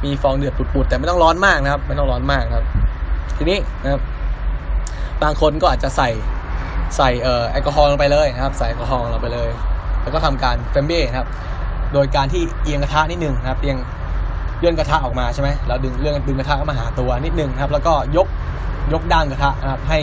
[0.04, 2.66] มีฟองเดือดปุดๆแต่ไม่ต้องร้อนมากนะครับ ไม่ต้องร้อนมากครับ
[3.38, 4.02] ทีนี้นะครับ
[5.24, 6.10] บางคนก็อาจจะใส่
[6.98, 9.50] ใส่เอ่อแอลกอฮอล์ลงไปเลยนะครับ ใส่แอลกอฮอล์ลงไปเลย
[10.02, 11.28] แล้วก็ทำการเฟมเบ้นะครับ
[11.94, 13.78] โดยการที่เอียงกระทะนิดนึงนะครับ เอียง
[14.60, 18.28] เลื่อนกระทะออกมาใช่ไหมแล้วดึงเลื่อนดึงกระทะมาหาตัวนิดนึงครับ แล้วก็ยก
[18.94, 20.00] ยกด้านกระทะนะครับให้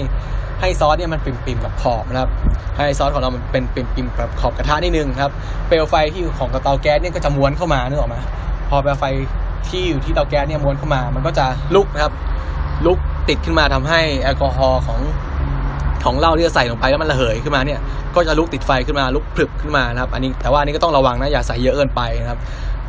[0.61, 2.31] ให้ซอสเนี่ยมันปิ่มๆกับขอบนะครับ
[2.77, 5.33] ให้ซอสของเรามันเป็นปิ่มๆกับขอบกระทะนิดนึงครับ
[5.69, 8.17] เปลวไฟที่อยู่ของเตาแก๊สเนี่ยก็จะม้วนเข้ามานึกออกไหม
[8.69, 9.05] พอเปลวไฟ
[9.69, 12.13] ที่อยู่ที่เตาแก๊สเนี่ยม้วนเข้ามา มันก็จะลุกนะครับ
[12.87, 12.99] ลุก
[13.29, 15.01] ติดขึ้นมาทำให้แอลกอฮอล์ของ
[16.05, 17.81] ของเหล้าที่จะใส่ลงไปแล้วมันระเหยขึ้นมาเนี่ย
[18.15, 22.39] ก็จะลุกติดไฟขึ้นมาลุกผลึกขึ้นมานะครับ อันนี้แต่ว่าอันนี้ก็ต้องระวังนะอย่าใส่เยอะเกินไปนะครับ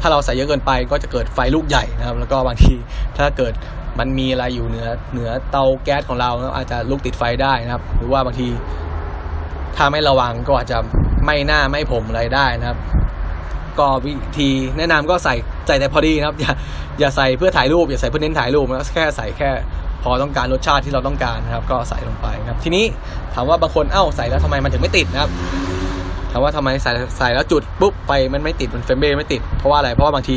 [0.01, 2.73] ถ้าเราใส่เยอะเกินไปก็จะเกิดไฟลูกใหญ่นะครับ แล้วก็บางที
[3.17, 3.53] ถ้าเกิด
[3.99, 8.47] มันมีอะไรอยู่เหนือเหนือเตาแก๊สของเราอาจจะลุกติดไฟได้นะครับ หรือว่าบางที
[9.75, 10.77] ถ้าไม่ระวังก็อาจจะ
[11.23, 12.77] ไหม้หน้าไหม้ผมอะไรได้นะครับ
[13.79, 15.35] ก็วิธีแนะนำก็ใส่
[15.67, 16.51] ใส่แต่พอดีนะครับ อย่า
[16.99, 19.49] อย่าใส่เพื่อถ่ายรูปอย่าใส่เพื่อเน้นถ่ายรูปนะแค่ใส่แค่
[20.03, 22.85] พอต้องการรสชาติที่เราต้องการนะครับ ก็ใส่ลงไปนะครับ ทีนี้
[23.33, 25.29] ถามว่าบางคนเอ้าใส่แล้วทำไมมันถึงไม่ติดนะครับ
[26.31, 30.35] ถามว่าทำไมใส่ใส่แล้วจุดปุ๊บไฟมันไม่ติดมันเฟรมเบ้ไม่ติด เพราะว่าอะไรเพราะว่าบางที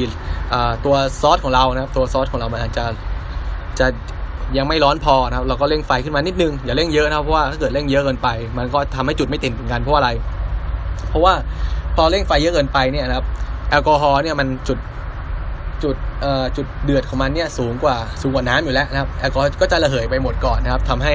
[0.85, 2.85] ตัวซอสของเรานะครับตัวซอสของเรามันอาจจะ
[3.79, 3.87] จะ
[4.57, 8.29] ยังไม่ร้อนพอนะครับเราก็เร่งไฟขึ้นมานิดนึงอย่าเร่งเยอะนะครับเพราะว่าถ้าเกิดเร่งเยอะเกินไป
[8.59, 10.11] มันก็ทำให้จุดไม่ติดเหมือนกันเพราะอะไร
[11.09, 11.33] เพราะว่า
[11.97, 13.27] พอเร่งไฟเยอะเกินไปเนี่ยนะครับ
[13.71, 14.79] แอลกอฮอล์เนี่ยมันจุด
[15.83, 21.15] จุดเอ่อจุดเดือดของมันเนี่ยสูงกว่าสูงกว่าน้ำอยู่แล้วนะครับแอลกอฮอล์ก็จะระเหยไปหมดก่อนนะครับทำให้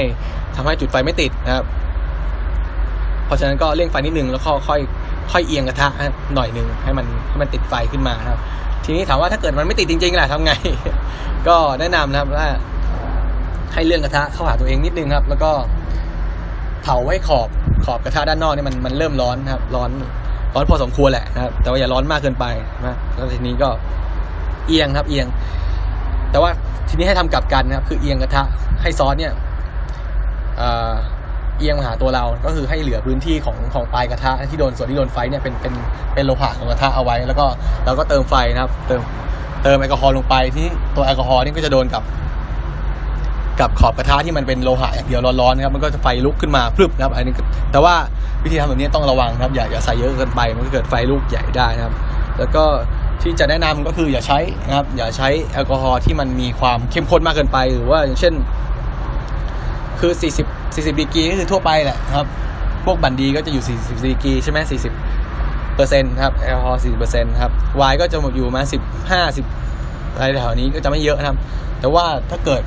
[0.56, 1.66] ทำให้จุดไฟไม่ติดนะครับ
[3.26, 4.80] เพราะฉะนั้นก็เร่งไฟนิดนึงแล้วก็ค่อย
[5.32, 5.88] ค่อยเอียงกระทะ
[6.36, 8.40] หน่อยหนึ่งให้มันให้มันติดไฟขึ้นมาครับ
[8.86, 10.52] ทีนี้ถามว่าถ้าเกิดมันไม่ติดจริงๆล่ะทำไง
[11.48, 12.50] ก็แนะนำนะครับว่า
[13.74, 15.52] ให้เลื่อนกระทะเข้าหาตัวเองนิดนึงครับ แล้วก็
[16.84, 17.50] เผาไว้ขอบ
[17.86, 19.90] ขอบกระทะด้านนอกนี่มันมันเริ่มร้อนนะครับ ร้อน
[20.54, 22.46] ร้อนพอสมควรแหละนะครับ แต่ว่าอย่าร้อนมากเกินไป
[22.86, 23.70] นะแล้วทีนี้ก็
[24.68, 25.28] เอียงครับ เอียง
[26.32, 26.52] แต่ว่า
[26.90, 28.44] ทีนี้ให้ทำกลับกันนะครับ คือเอียงกระทะ
[28.82, 29.34] ให้ซอสเนี่ย
[31.58, 35.74] เอียงมาหาตัวเรา ก็คือให้เหลือพื้นที่ของของปลายกระทะที่โดนส่วนที่โดนไฟเนี่ยเป็นเป็น
[36.14, 37.46] เป็นโลหะของกระทะเอาไว้ แล้วก็
[37.86, 39.02] เราก็เติมไฟนะครับ เติม
[39.64, 42.04] เติมแอลกอฮอล์ลงไปที่ตัวแอลกอฮอล์นี่ก็จะโดนกับ
[43.60, 47.34] กับขอบกระทะที่มันเป็นโลหะอย่างเดียวร้อนๆนะครับมันก็จะไฟลุกขึ้นมาพรึบนะครับอันนี้
[47.72, 47.96] แต่ว่า
[48.44, 51.94] วิธีทำแบบนี้ต้องระวังครับ อย่าอย่าใส่เยอะเกินไป มันก็เกิดไฟลุกใหญ่ได้นะครับ
[52.40, 52.64] แล้วก็
[53.22, 58.34] ที่จะแนะนำก็คืออย่าใช้นะครับ อย่าใช้แอลกอฮอล์ที่มันมีความเข้มข้นมากเกินไป หรือว่าอย่างเช่น
[60.00, 62.28] คือ 40 40ดีกรีก็คือทั่วไปแหละครับ
[62.86, 64.60] พวกบันดีก็จะอยู่ 40ดีกรีใช่ไหม
[65.20, 68.62] 40เปอร์เซ็นต์ครับแอลกอฮอล์40เปอร์เซ็นต์ครับไวน์ก็จะอยู่มา
[69.00, 71.38] 15 10อะไรแถวนี้ก็จะไม่เยอะนะครับ
[71.80, 72.64] แต่ว่าถ้าเกิด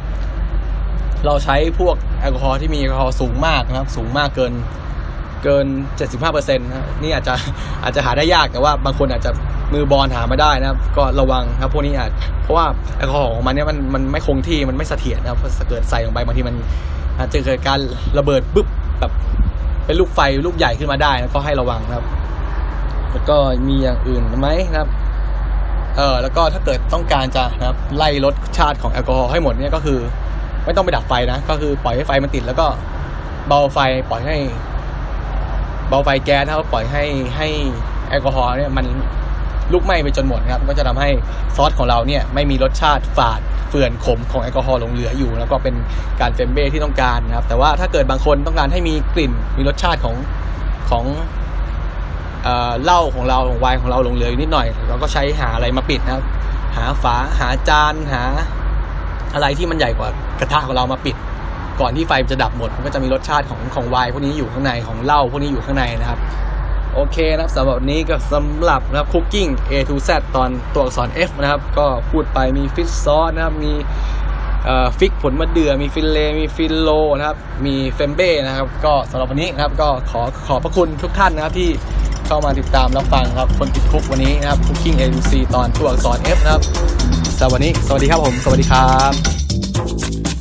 [1.26, 4.53] เราใช้พวกแอลกอฮอล์ที่มีแอลกอฮอล์สูงมากนะครับ สูงมากเกิน
[5.43, 5.66] เกิน
[5.99, 7.34] 75เปอร์เซ็นต์นะนี่อาจจะ
[7.84, 9.30] อาจจะหาได้ยากแต่ว่าบางคนอาจจะ
[9.72, 12.11] มือบอลหามาได้นะครับ ก็ระวังครับพวกนี้อาจ
[12.43, 12.66] เพราะว่า
[12.99, 15.39] แอลกอฮอล์ของมันเนี่ยมันมันไม่คงที่มันไม่เสถียรนะครับ
[15.70, 16.57] เกิดใส่ลงไปบางทีมัน
[17.18, 17.78] อาจจะเกิดการ
[18.18, 18.66] ระเบิดปุ๊บ
[19.01, 19.12] แบบ
[19.86, 22.07] เป็นลูกไฟลูกใหญ่ขึ้นมาได้นะก็ให้ระวังนะครับ
[23.12, 23.36] แล้วก็
[23.68, 24.89] มีอย่างอื่นไหมนะครับ
[25.97, 29.99] เออแล้วก็ถ้าเกิดต้องการจะนะครับไล่ลดชาติของแอลกอฮอล์ให้หมดเนี่ยก็คือ
[30.64, 32.66] ไม่ต้องไปดับไฟนะ ก็คือปล่อยให้ไฟมันติดแล้วก็
[33.49, 33.78] เบาไฟ
[34.11, 34.36] ปล่อยให้
[35.89, 37.05] เบาไฟแก๊สนะครับปล่อยให้
[37.36, 37.49] ให้
[38.09, 38.86] แอลกอฮอล์เนี่ยมัน
[39.72, 41.09] ลุกไหม้ไปจนหมดครับ ก็จะทำให้
[41.57, 45.74] ซอสของเราเนี่ยไม่มีรสชาติฝาดเฟื่อนขมของแอลกอฮอล์หลงเหลืออยู่ แล้วก็เป็น
[46.20, 50.16] การเฟมเบ้ที่ต้องการนะครับ แต่ว่าถ้าเกิดบางคนต้องการให้มีกลิ่นมีรสชาติของ
[50.91, 51.05] ของ
[52.82, 56.24] เหล้าของเราของไวน์ของเราหลงเหลืออยู่นิดหน่อย เราก็ใช้หาอะไรมาปิดนะครับ
[56.76, 58.22] หาฝาหาจานหา
[59.34, 60.09] อะไรที่มันใหญ่กว่า
[60.41, 61.16] กระทะของเรามาปิด
[61.81, 66.18] ก่อนที่ไฟจะดับหมดมันก็จะมีรสชาติของของไวน์พวกนี้อยู่ข้างในของเหล้าพวกนี้อยู่ข้างในนะครับ
[66.95, 73.72] โอเคนะครับสำหรับนี้ก็สำหรับนะครับคุกกิ้ง A to Z ตอนตัวอักษร F นะครับ ก็พูดไปมี fish sauce นะครับ มี
[74.99, 81.70] fig ผลมะเดื่อมี fillet มี filo นะครับ มี flambé นะครับ ก็สำหรับวันนี้นะครับ ก็ขอขอบพระคุณทุกท่านนะครับที่
[82.26, 86.62] เข้ามาติดตามรับฟังครับ คนติด Cook วันนี้นะครับ Cooking A to Z ตอนตัวอักษร F นะครับ
[87.39, 90.38] สำหรับวันนี้ สวัสดีครับผม สวัสดีครับ